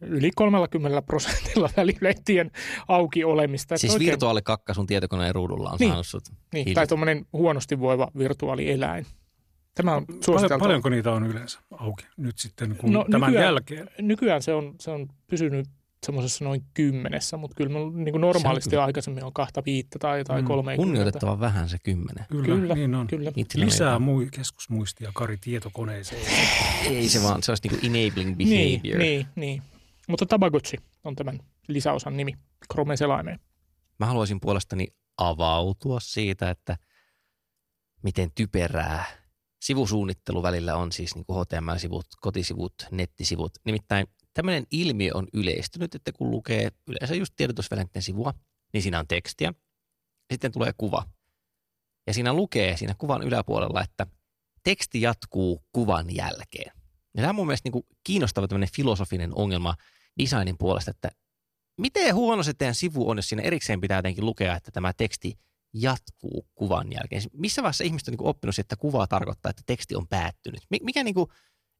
yli 0.01 0.31
30 0.35 1.01
prosentilla 1.01 1.69
välilehtien 1.77 2.51
auki 2.87 3.23
olemista. 3.23 3.77
Siis 3.77 3.93
oikein... 3.93 4.11
virtuaalikakka 4.11 4.73
sun 4.73 4.87
tietokoneen 4.87 5.35
ruudulla 5.35 5.69
on 5.69 5.77
niin, 5.79 5.89
saanut 5.89 6.07
sut 6.07 6.23
niin, 6.53 6.73
Tai 6.73 6.87
tuommoinen 6.87 7.25
huonosti 7.33 7.79
voiva 7.79 8.11
virtuaalieläin. 8.17 9.05
Tämä 9.75 9.95
on 9.95 10.05
Paljon, 10.25 10.59
paljonko 10.59 10.89
niitä 10.89 11.11
on 11.11 11.25
yleensä 11.25 11.59
auki 11.71 12.05
nyt 12.17 12.37
sitten 12.37 12.75
kun 12.75 12.93
no, 12.93 13.05
tämän 13.11 13.29
nykyään, 13.29 13.45
jälkeen? 13.45 13.89
Nykyään 14.01 14.41
se 14.41 14.53
on, 14.53 14.75
se 14.79 14.91
on 14.91 15.07
pysynyt 15.27 15.67
semmoisessa 16.05 16.45
noin 16.45 16.63
kymmenessä, 16.73 17.37
mutta 17.37 17.55
kyllä 17.55 17.79
niin 17.93 18.11
kuin 18.11 18.21
normaalisti 18.21 18.77
on 18.77 18.83
aikaisemmin 18.83 19.23
on 19.23 19.33
kahta 19.33 19.63
viittä 19.65 19.99
tai, 19.99 20.23
tai 20.23 20.41
mm. 20.41 20.47
kolme. 20.47 20.75
Kunnioitettavan 20.75 21.39
vähän 21.39 21.69
se 21.69 21.77
kymmenen. 21.83 22.25
Kyllä, 22.29 22.45
kyllä 22.45 22.73
niin 22.73 22.95
on. 22.95 23.07
Kyllä. 23.07 23.31
Lisää 23.55 23.99
mui, 23.99 24.27
keskusmuistia 24.31 25.11
Kari 25.13 25.37
tietokoneeseen. 25.37 26.21
Ei 26.85 27.09
se 27.09 27.23
vaan, 27.23 27.43
se 27.43 27.51
olisi 27.51 27.67
niin 27.67 27.79
kuin 27.79 27.95
enabling 27.95 28.37
behavior. 28.37 28.97
Niin, 28.97 28.97
niin, 28.97 29.27
niin. 29.35 29.61
Mutta 30.07 30.25
Tabagotchi 30.25 30.77
on 31.03 31.15
tämän 31.15 31.39
lisäosan 31.67 32.17
nimi 32.17 32.33
Chrome-selaimeen. 32.73 33.39
Mä 33.99 34.05
haluaisin 34.05 34.39
puolestani 34.39 34.87
avautua 35.17 35.99
siitä, 35.99 36.49
että 36.49 36.77
miten 38.03 38.31
typerää 38.35 39.05
sivusuunnittelu 39.61 40.43
välillä 40.43 40.75
on 40.75 40.91
siis 40.91 41.15
niin 41.15 41.25
kuin 41.25 41.39
HTML-sivut, 41.39 42.07
kotisivut, 42.21 42.73
nettisivut. 42.91 43.51
Nimittäin 43.65 44.07
tämmöinen 44.37 44.67
ilmiö 44.71 45.11
on 45.13 45.27
yleistynyt, 45.33 45.95
että 45.95 46.11
kun 46.11 46.31
lukee 46.31 46.71
yleensä 46.87 47.15
just 47.15 47.33
tiedotusvälineiden 47.35 48.01
sivua, 48.01 48.33
niin 48.73 48.81
siinä 48.81 48.99
on 48.99 49.07
tekstiä, 49.07 49.53
sitten 50.31 50.51
tulee 50.51 50.71
kuva. 50.77 51.09
Ja 52.07 52.13
siinä 52.13 52.33
lukee 52.33 52.77
siinä 52.77 52.95
kuvan 52.97 53.23
yläpuolella, 53.23 53.81
että 53.83 54.07
teksti 54.63 55.01
jatkuu 55.01 55.63
kuvan 55.71 56.15
jälkeen. 56.15 56.71
Ja 57.13 57.21
tämä 57.21 57.29
on 57.29 57.35
mun 57.35 57.47
mielestä 57.47 57.69
niin 57.69 57.83
kiinnostava 58.03 58.47
tämmöinen 58.47 58.69
filosofinen 58.75 59.31
ongelma 59.35 59.75
designin 60.19 60.57
puolesta, 60.57 60.91
että 60.91 61.11
miten 61.77 62.15
huono 62.15 62.43
se 62.43 62.53
teidän 62.53 62.75
sivu 62.75 63.09
on, 63.09 63.17
jos 63.17 63.29
siinä 63.29 63.43
erikseen 63.43 63.81
pitää 63.81 63.97
jotenkin 63.97 64.25
lukea, 64.25 64.55
että 64.55 64.71
tämä 64.71 64.93
teksti 64.93 65.39
jatkuu 65.73 66.47
kuvan 66.55 66.91
jälkeen. 66.91 67.21
Missä 67.33 67.63
vaiheessa 67.63 67.83
ihmiset 67.83 68.07
on 68.07 68.11
niin 68.11 68.27
oppinut, 68.27 68.59
että 68.59 68.75
kuva 68.75 69.07
tarkoittaa, 69.07 69.49
että 69.49 69.63
teksti 69.65 69.95
on 69.95 70.07
päättynyt? 70.07 70.61
Mikä 70.81 71.03
niin 71.03 71.15
kuin, 71.15 71.29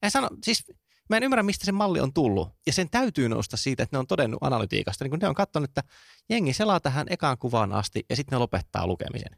en 0.01 0.11
sano, 0.11 0.29
siis 0.43 0.63
mä 1.09 1.17
en 1.17 1.23
ymmärrä, 1.23 1.43
mistä 1.43 1.65
se 1.65 1.71
malli 1.71 1.99
on 1.99 2.13
tullut. 2.13 2.49
Ja 2.65 2.73
sen 2.73 2.89
täytyy 2.89 3.29
nousta 3.29 3.57
siitä, 3.57 3.83
että 3.83 3.95
ne 3.95 3.99
on 3.99 4.07
todennut 4.07 4.43
analytiikasta. 4.43 5.05
Niin 5.05 5.09
kun 5.09 5.19
ne 5.19 5.27
on 5.27 5.35
katsonut, 5.35 5.69
että 5.69 5.83
jengi 6.29 6.53
selaa 6.53 6.79
tähän 6.79 7.07
ekaan 7.09 7.37
kuvaan 7.37 7.73
asti 7.73 8.05
ja 8.09 8.15
sitten 8.15 8.35
ne 8.35 8.39
lopettaa 8.39 8.87
lukemisen. 8.87 9.37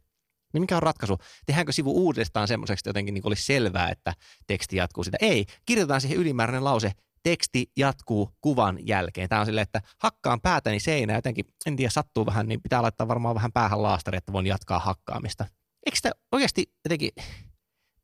Niin 0.53 0.61
mikä 0.61 0.75
on 0.75 0.83
ratkaisu? 0.83 1.17
Tehdäänkö 1.45 1.71
sivu 1.71 1.91
uudestaan 1.91 2.47
semmoiseksi, 2.47 2.81
että 2.81 2.89
jotenkin 2.89 3.13
niin 3.13 3.27
olisi 3.27 3.43
selvää, 3.43 3.89
että 3.89 4.13
teksti 4.47 4.75
jatkuu 4.75 5.03
sitä? 5.03 5.17
Ei, 5.21 5.45
kirjoitetaan 5.65 6.01
siihen 6.01 6.17
ylimääräinen 6.17 6.63
lause, 6.63 6.91
teksti 7.23 7.71
jatkuu 7.77 8.29
kuvan 8.41 8.87
jälkeen. 8.87 9.29
Tämä 9.29 9.41
on 9.41 9.45
silleen, 9.45 9.63
että 9.63 9.81
hakkaan 9.97 10.41
päätäni 10.41 10.79
seinään 10.79 11.17
jotenkin, 11.17 11.45
en 11.65 11.75
tiedä, 11.75 11.89
sattuu 11.89 12.25
vähän, 12.25 12.47
niin 12.47 12.61
pitää 12.61 12.81
laittaa 12.81 13.07
varmaan 13.07 13.35
vähän 13.35 13.51
päähän 13.51 13.83
laastari, 13.83 14.17
että 14.17 14.33
voin 14.33 14.45
jatkaa 14.45 14.79
hakkaamista. 14.79 15.45
Eikö 15.85 15.95
sitä 15.95 16.11
oikeasti 16.31 16.71
jotenkin, 16.85 17.11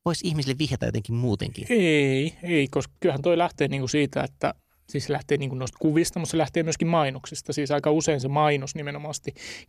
voisi 0.06 0.28
ihmisille 0.28 0.58
vihjata 0.58 0.86
jotenkin 0.86 1.16
muutenkin? 1.16 1.66
Ei, 1.70 2.38
ei, 2.44 2.68
koska 2.68 2.94
kyllähän 3.00 3.22
toi 3.22 3.38
lähtee 3.38 3.68
niinku 3.68 3.88
siitä, 3.88 4.24
että 4.24 4.54
siis 4.90 5.06
se 5.06 5.14
lähtee 5.14 5.38
niin 5.38 5.58
noista 5.58 5.78
kuvista, 5.82 6.20
mutta 6.20 6.32
se 6.32 6.38
lähtee 6.38 6.64
myöskin 6.64 6.88
mainoksista. 6.88 7.54
Siis 7.54 7.72
aika 7.72 7.92
usein 7.92 8.22
se 8.22 8.28
mainos 8.28 8.76
nimenomaan 8.76 9.14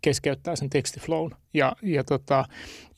keskeyttää 0.03 0.57
sen 0.57 0.71
tekstiflown. 0.71 1.31
Ja, 1.55 1.77
ja, 1.83 2.05
tota, 2.05 2.35
ja 2.35 2.45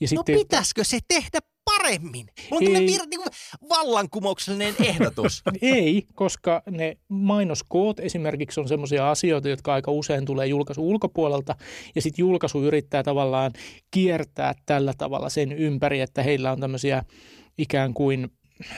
no 0.01 0.07
sitten, 0.07 0.35
pitäisikö 0.35 0.83
se 0.83 0.99
tehdä 1.07 1.39
paremmin? 1.77 2.27
Mulla 2.51 2.79
on 2.79 2.85
vir, 2.85 3.01
niin 3.09 3.21
kuin 3.21 3.69
vallankumouksellinen 3.69 4.75
ehdotus. 4.89 5.43
Ei, 5.61 6.07
koska 6.15 6.61
ne 6.69 6.97
mainoskoot 7.07 7.99
esimerkiksi 7.99 8.59
on 8.59 8.67
sellaisia 8.67 9.11
asioita, 9.11 9.49
jotka 9.49 9.73
aika 9.73 9.91
usein 9.91 10.25
tulee 10.25 10.47
julkaisu 10.47 10.89
ulkopuolelta. 10.89 11.55
Ja 11.95 12.01
sitten 12.01 12.23
julkaisu 12.23 12.63
yrittää 12.63 13.03
tavallaan 13.03 13.51
kiertää 13.91 14.53
tällä 14.65 14.93
tavalla 14.97 15.29
sen 15.29 15.51
ympäri, 15.51 16.01
että 16.01 16.23
heillä 16.23 16.51
on 16.51 16.59
tämmöisiä 16.59 17.03
ikään 17.57 17.93
kuin 17.93 18.31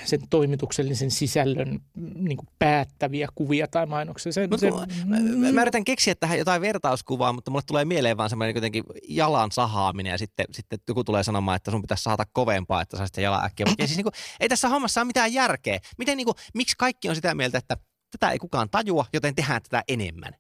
sen 0.06 0.20
toimituksellisen 0.30 1.12
sisällön 1.12 1.80
niin 2.16 2.38
kuin 2.38 2.48
päättäviä 2.60 3.28
kuvia 3.36 3.68
tai 3.68 3.86
mainoksia. 3.86 4.32
Se, 4.32 4.48
se, 4.58 4.72
mä, 4.72 5.18
mä, 5.20 5.52
mä 5.52 5.62
yritän 5.62 5.84
keksiä 5.84 6.16
tähän 6.16 6.38
jotain 6.38 6.62
vertauskuvaa, 6.62 7.34
mutta 7.34 7.52
mulle 7.52 7.64
tulee 7.68 7.86
mieleen 7.86 8.18
vaan 8.18 8.30
semmoinen 8.30 8.56
jotenkin 8.56 8.84
jalan 9.08 9.52
sahaaminen 9.52 10.12
ja 10.12 10.18
sitten, 10.18 10.46
sitten 10.52 10.80
joku 10.88 11.04
tulee 11.04 11.24
sanomaan, 11.24 11.56
että 11.56 11.72
sun 11.72 11.82
pitäisi 11.82 12.04
saada 12.04 12.26
kovempaa, 12.34 12.82
että 12.82 12.98
saisit 12.98 13.18
jalan 13.18 13.46
äkkiä. 13.46 13.66
Ja 13.78 13.88
siis 13.88 13.98
niin 13.98 14.06
kuin, 14.06 14.14
ei 14.40 14.50
tässä 14.50 14.70
hommassa 14.70 15.02
ole 15.02 15.08
mitään 15.08 15.34
järkeä. 15.34 15.80
Miten, 15.98 16.18
niin 16.18 16.26
kuin, 16.26 16.36
miksi 16.54 16.76
kaikki 16.78 17.10
on 17.10 17.16
sitä 17.16 17.36
mieltä, 17.36 17.58
että 17.58 17.78
tätä 18.12 18.32
ei 18.32 18.40
kukaan 18.40 18.70
tajua, 18.70 19.06
joten 19.14 19.36
tehdään 19.36 19.62
tätä 19.62 19.84
enemmän. 19.88 20.34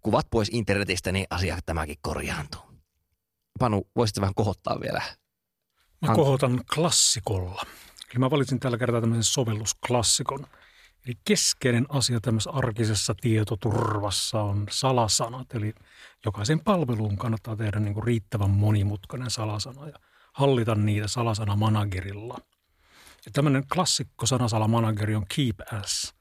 Kuvat 0.00 0.26
pois 0.30 0.48
internetistä, 0.52 1.12
niin 1.12 1.26
asia 1.30 1.58
tämäkin 1.66 1.96
korjaantuu. 2.02 2.60
Panu, 3.58 3.88
voisitko 3.96 4.20
vähän 4.20 4.34
kohottaa 4.34 4.80
vielä 4.80 5.02
Mä 6.08 6.14
kohotan 6.14 6.60
klassikolla. 6.74 7.62
Eli 8.10 8.18
mä 8.18 8.30
valitsin 8.30 8.60
tällä 8.60 8.78
kertaa 8.78 9.00
tämmöisen 9.00 9.24
sovellusklassikon. 9.24 10.46
Eli 11.06 11.14
keskeinen 11.24 11.86
asia 11.88 12.20
tämmöisessä 12.20 12.50
arkisessa 12.50 13.14
tietoturvassa 13.20 14.42
on 14.42 14.66
salasanat. 14.70 15.54
Eli 15.54 15.74
jokaisen 16.24 16.60
palveluun 16.60 17.18
kannattaa 17.18 17.56
tehdä 17.56 17.80
niin 17.80 17.94
kuin 17.94 18.04
riittävän 18.04 18.50
monimutkainen 18.50 19.30
salasana 19.30 19.88
ja 19.88 19.94
hallita 20.32 20.74
niitä 20.74 21.08
salasana 21.08 21.56
managerilla. 21.56 22.38
Ja 23.26 23.32
tämmöinen 23.32 23.64
klassikko 23.74 24.26
sanasalamanageri 24.26 25.16
on 25.16 25.26
Keep 25.36 25.60
As. 25.72 26.14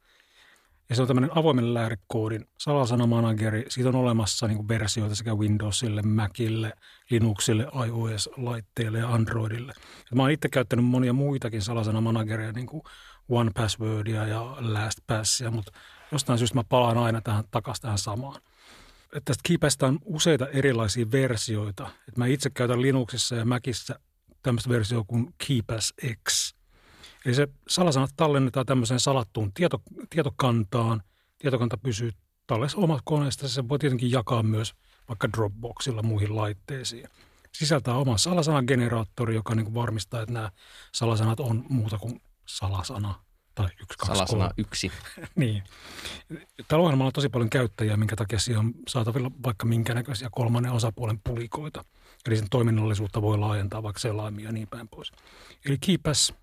Ja 0.90 0.96
se 0.96 1.02
on 1.02 1.08
tämmöinen 1.08 1.38
avoimen 1.38 1.74
lähdekoodin 1.74 2.46
salasanamanageri. 2.58 3.66
Siitä 3.68 3.90
on 3.90 3.96
olemassa 3.96 4.48
niin 4.48 4.68
versioita 4.68 5.16
sekä 5.16 5.36
Windowsille, 5.36 6.02
Macille, 6.02 6.74
Linuxille, 7.10 7.68
iOS-laitteille 7.88 9.00
ja 9.00 9.10
Androidille. 9.10 9.72
Et 9.72 10.16
mä 10.16 10.22
oon 10.22 10.32
itse 10.32 10.50
käyttänyt 10.50 10.86
monia 10.86 11.14
muitakin 11.14 11.62
salasanamanagereja, 11.62 12.52
niin 12.52 12.68
kuin 12.68 12.84
One 13.30 13.52
Passwordia 13.54 14.28
ja 14.28 14.58
LastPassia, 14.60 15.52
mutta 15.52 15.72
jostain 16.12 16.40
syystä 16.40 16.56
mä 16.56 16.64
palaan 16.70 16.98
aina 16.98 17.22
tähän 17.22 17.44
takaisin 17.52 17.82
tähän 17.82 17.98
samaan. 17.98 18.42
Et 19.14 19.26
tästä 19.26 19.42
Keepasta 19.48 19.88
on 19.88 20.00
useita 20.06 20.48
erilaisia 20.48 21.06
versioita. 21.12 21.90
Et 22.08 22.18
mä 22.18 22.26
itse 22.26 22.50
käytän 22.50 22.82
Linuxissa 22.82 23.36
ja 23.36 23.46
Macissa 23.46 24.00
tämmöistä 24.44 24.70
versioa 24.70 25.04
kuin 25.08 25.34
Keepass 25.48 25.94
X. 26.30 26.59
Eli 27.26 27.34
se 27.34 27.48
salasanat 27.68 28.10
tallennetaan 28.16 28.66
tämmöiseen 28.66 29.00
salattuun 29.00 29.54
tieto, 29.54 29.82
tietokantaan. 30.10 31.04
Tietokanta 31.38 31.78
pysyy 31.78 32.12
tallessa 32.48 32.78
omat 32.78 33.02
koneesta. 33.06 33.48
Se 33.48 33.70
voi 33.70 33.80
tietenkin 33.80 34.12
jakaa 34.12 34.44
myös 34.44 34.74
vaikka 35.10 35.30
Dropboxilla 35.38 36.04
muihin 36.04 36.36
laitteisiin. 36.36 37.08
Sisältää 37.52 37.94
oman 37.94 38.20
salasanageneraattori, 38.20 39.36
joka 39.36 39.56
niin 39.56 39.74
varmistaa, 39.74 40.22
että 40.22 40.34
nämä 40.34 40.52
salasanat 40.92 41.40
on 41.40 41.66
muuta 41.70 41.98
kuin 41.98 42.22
salasana 42.46 43.16
tai 43.56 43.66
yksi, 43.66 43.98
kaksi, 43.98 44.06
Salasana 44.14 44.40
kolme. 44.40 44.54
yksi. 44.58 44.92
Niin. 45.36 45.64
Tällä 46.68 46.84
ohjelmalla 46.84 47.08
on 47.08 47.14
tosi 47.14 47.30
paljon 47.30 47.50
käyttäjiä, 47.50 47.98
minkä 47.98 48.16
takia 48.16 48.40
siihen 48.40 48.60
on 48.60 48.74
saatavilla 48.88 49.32
vaikka 49.44 49.66
minkä 49.66 49.94
näköisiä 49.94 50.30
kolmannen 50.32 50.72
osapuolen 50.72 51.20
pulikoita. 51.24 51.86
Eli 52.28 52.36
sen 52.38 52.48
toiminnallisuutta 52.52 53.22
voi 53.22 53.38
laajentaa 53.38 53.84
vaikka 53.84 54.00
selaimia 54.00 54.46
ja 54.46 54.52
niin 54.52 54.68
päin 54.68 54.88
pois. 54.88 55.12
Eli 55.66 55.78
Keepas 55.86 56.34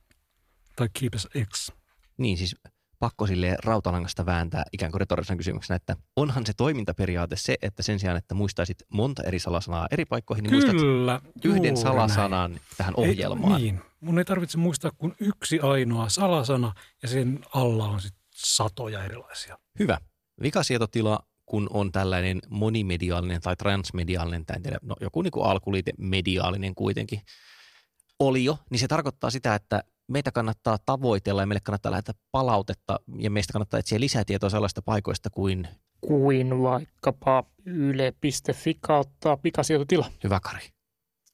tai 0.77 0.89
Keepas 1.01 1.29
X. 1.55 1.71
Niin 2.19 2.39
siis 2.39 2.57
pakko 2.99 3.27
sille 3.27 3.57
rautalangasta 3.65 4.27
vääntää 4.27 4.65
ikään 4.73 4.93
kuin 4.93 5.01
retorisena 5.01 5.37
kysymyksenä, 5.37 5.77
että 5.77 5.97
onhan 6.17 6.47
se 6.47 6.53
toimintaperiaate 6.57 7.37
se, 7.37 7.57
että 7.63 7.83
sen 7.83 7.99
sijaan, 7.99 8.17
että 8.17 8.35
muistaisit 8.35 8.83
monta 8.93 9.23
eri 9.23 9.39
salasanaa 9.39 9.87
eri 9.91 10.05
paikkoihin, 10.05 10.43
niin 10.43 10.53
muistat 10.55 10.77
Kyllä, 10.77 11.21
yhden 11.45 11.65
juuri 11.65 11.77
salasanan 11.83 12.51
näin. 12.51 12.63
tähän 12.77 12.95
ohjelmaan. 12.97 13.53
Ei, 13.53 13.63
niin. 13.63 13.81
Mun 14.01 14.19
ei 14.19 14.25
tarvitse 14.25 14.59
muistaa 14.59 14.91
kuin 14.91 15.15
yksi 15.21 15.61
ainoa 15.61 16.09
salasana 16.09 16.73
ja 17.03 17.09
sen 17.09 17.41
alla 17.55 17.85
on 17.85 18.01
sitten 18.01 18.23
satoja 18.35 19.05
erilaisia. 19.05 19.59
Hyvä. 19.79 19.99
Vikasietotila, 20.43 21.21
kun 21.47 21.67
on 21.71 21.93
tällainen 21.93 22.39
monimediaalinen 22.49 23.41
tai 23.41 23.57
transmediaalinen, 23.57 24.47
tai 24.47 24.57
en 24.57 24.63
tiedä, 24.63 24.79
no 24.83 24.97
joku 25.01 25.23
niin 25.23 25.33
kuin 25.33 25.47
alkuliite 25.47 25.93
mediaalinen 25.99 26.75
kuitenkin, 26.75 27.21
olio, 28.19 28.59
niin 28.71 28.79
se 28.79 28.89
tarkoittaa 28.89 29.31
sitä, 29.31 29.55
että 29.55 29.83
meitä 30.09 30.33
kannattaa 30.33 30.79
tavoitella 30.87 31.43
ja 31.43 31.47
meille 31.47 31.61
kannattaa 31.61 31.93
lähettää 31.93 32.15
palautetta 32.33 33.01
ja 33.19 33.31
meistä 33.31 33.53
kannattaa 33.53 33.81
etsiä 33.81 34.01
lisätietoa 34.01 34.51
sellaista 34.51 34.83
paikoista 34.83 35.31
kuin 35.31 35.69
Kuin 36.01 36.63
vaikkapa 36.63 37.45
yle.fi 37.65 38.77
kautta 38.81 39.37
pikasietotila. 39.37 40.11
Hyvä 40.25 40.41
Kari. 40.41 40.69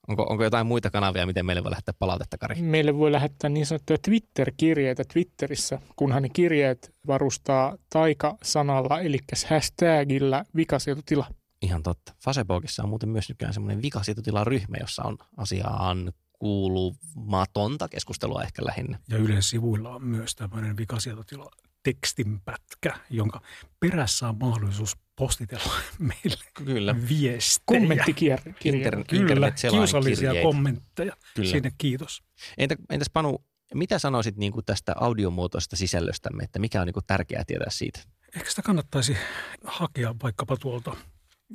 Onko, 0.08 0.22
onko 0.22 0.44
jotain 0.44 0.66
muita 0.66 0.90
kanavia, 0.90 1.26
miten 1.26 1.46
meille 1.46 1.64
voi 1.64 1.70
lähettää 1.70 1.94
palautetta, 1.98 2.38
Kari? 2.38 2.62
Meille 2.62 2.96
voi 2.96 3.12
lähettää 3.12 3.50
niin 3.50 3.66
sanottuja 3.66 3.98
Twitter-kirjeitä 3.98 5.04
Twitterissä, 5.12 5.78
kunhan 5.96 6.22
ne 6.22 6.28
kirjeet 6.28 6.94
varustaa 7.06 7.76
taikasanalla, 7.92 9.00
eli 9.00 9.18
hashtagillä 9.48 10.44
vikasietotila. 10.56 11.26
Ihan 11.62 11.82
totta. 11.82 12.14
Facebookissa 12.24 12.82
on 12.82 12.88
muuten 12.88 13.08
myös 13.08 13.28
nykyään 13.28 13.54
semmoinen 13.54 13.82
vikasietotilaryhmä, 13.82 14.76
jossa 14.80 15.02
on 15.02 15.18
asiaan 15.36 16.12
kuulumatonta 16.42 17.88
keskustelua 17.88 18.42
ehkä 18.42 18.64
lähinnä. 18.64 18.98
Ja 19.08 19.16
Ylen 19.16 19.42
sivuilla 19.42 19.94
on 19.94 20.04
myös 20.04 20.34
tämmöinen 20.34 20.76
vikasietotila 20.76 21.50
tekstinpätkä, 21.82 22.98
jonka 23.10 23.40
perässä 23.80 24.28
on 24.28 24.38
mahdollisuus 24.40 24.96
postitella 25.16 25.72
meille 25.98 26.44
Kyllä. 26.54 26.96
viestejä. 27.08 27.64
Kommenttikirje. 27.66 28.36
Intern- 28.46 29.04
Kyllä, 29.08 29.22
internet 29.22 29.54
kiusallisia 29.70 30.32
kommentteja. 30.42 31.16
Kyllä. 31.34 31.50
Sinne 31.50 31.72
kiitos. 31.78 32.22
Entä, 32.58 32.76
entäs 32.90 33.10
Panu, 33.12 33.44
mitä 33.74 33.98
sanoisit 33.98 34.36
niin 34.36 34.52
kuin 34.52 34.64
tästä 34.64 34.94
audiomuotoista 34.96 35.76
sisällöstämme, 35.76 36.44
että 36.44 36.58
mikä 36.58 36.80
on 36.80 36.86
niin 36.86 36.94
kuin 36.94 37.06
tärkeää 37.06 37.44
tietää 37.46 37.70
siitä? 37.70 38.00
Ehkä 38.36 38.50
sitä 38.50 38.62
kannattaisi 38.62 39.16
hakea 39.64 40.14
vaikkapa 40.22 40.56
tuolta 40.56 40.96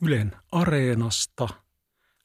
Ylen 0.02 0.32
Areenasta 0.52 1.48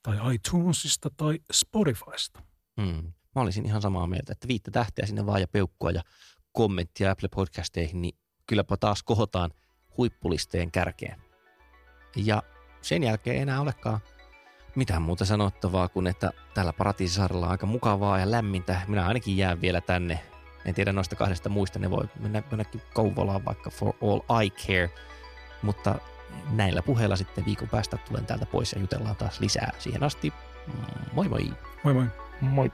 tai 0.02 0.34
iTunesista 0.34 1.10
tai 1.16 1.38
Spotifysta. 1.52 2.51
Hmm. 2.80 3.12
Mä 3.34 3.42
olisin 3.42 3.66
ihan 3.66 3.82
samaa 3.82 4.06
mieltä, 4.06 4.32
että 4.32 4.48
viittä 4.48 4.70
tähteä 4.70 5.06
sinne 5.06 5.26
vaan 5.26 5.40
ja 5.40 5.48
peukkua 5.48 5.90
ja 5.90 6.02
kommenttia 6.52 7.10
Apple 7.10 7.28
Podcasteihin, 7.34 8.02
niin 8.02 8.18
kylläpä 8.46 8.76
taas 8.76 9.02
kohotaan 9.02 9.50
huippulisteen 9.96 10.70
kärkeen. 10.70 11.20
Ja 12.16 12.42
sen 12.82 13.02
jälkeen 13.02 13.36
ei 13.36 13.42
enää 13.42 13.60
olekaan 13.60 14.00
mitään 14.74 15.02
muuta 15.02 15.24
sanottavaa 15.24 15.88
kuin, 15.88 16.06
että 16.06 16.30
täällä 16.54 16.72
Paratiisisaarella 16.72 17.46
on 17.46 17.52
aika 17.52 17.66
mukavaa 17.66 18.18
ja 18.18 18.30
lämmintä. 18.30 18.80
Minä 18.88 19.06
ainakin 19.06 19.36
jään 19.36 19.60
vielä 19.60 19.80
tänne. 19.80 20.20
En 20.64 20.74
tiedä 20.74 20.92
noista 20.92 21.16
kahdesta 21.16 21.48
muista, 21.48 21.78
ne 21.78 21.90
voi 21.90 22.04
mennä 22.20 22.42
jonnekin 22.50 22.82
Kouvolaan 22.94 23.44
vaikka 23.44 23.70
for 23.70 23.94
all 24.02 24.42
I 24.42 24.50
care. 24.50 24.90
Mutta 25.62 25.98
näillä 26.50 26.82
puheilla 26.82 27.16
sitten 27.16 27.44
viikon 27.44 27.68
päästä 27.68 27.96
tulen 27.96 28.26
täältä 28.26 28.46
pois 28.46 28.72
ja 28.72 28.80
jutellaan 28.80 29.16
taas 29.16 29.40
lisää. 29.40 29.72
Siihen 29.78 30.02
asti, 30.02 30.32
moi 31.12 31.28
moi! 31.28 31.52
Moi 31.84 31.94
moi. 31.94 32.21
Moi. 32.42 32.68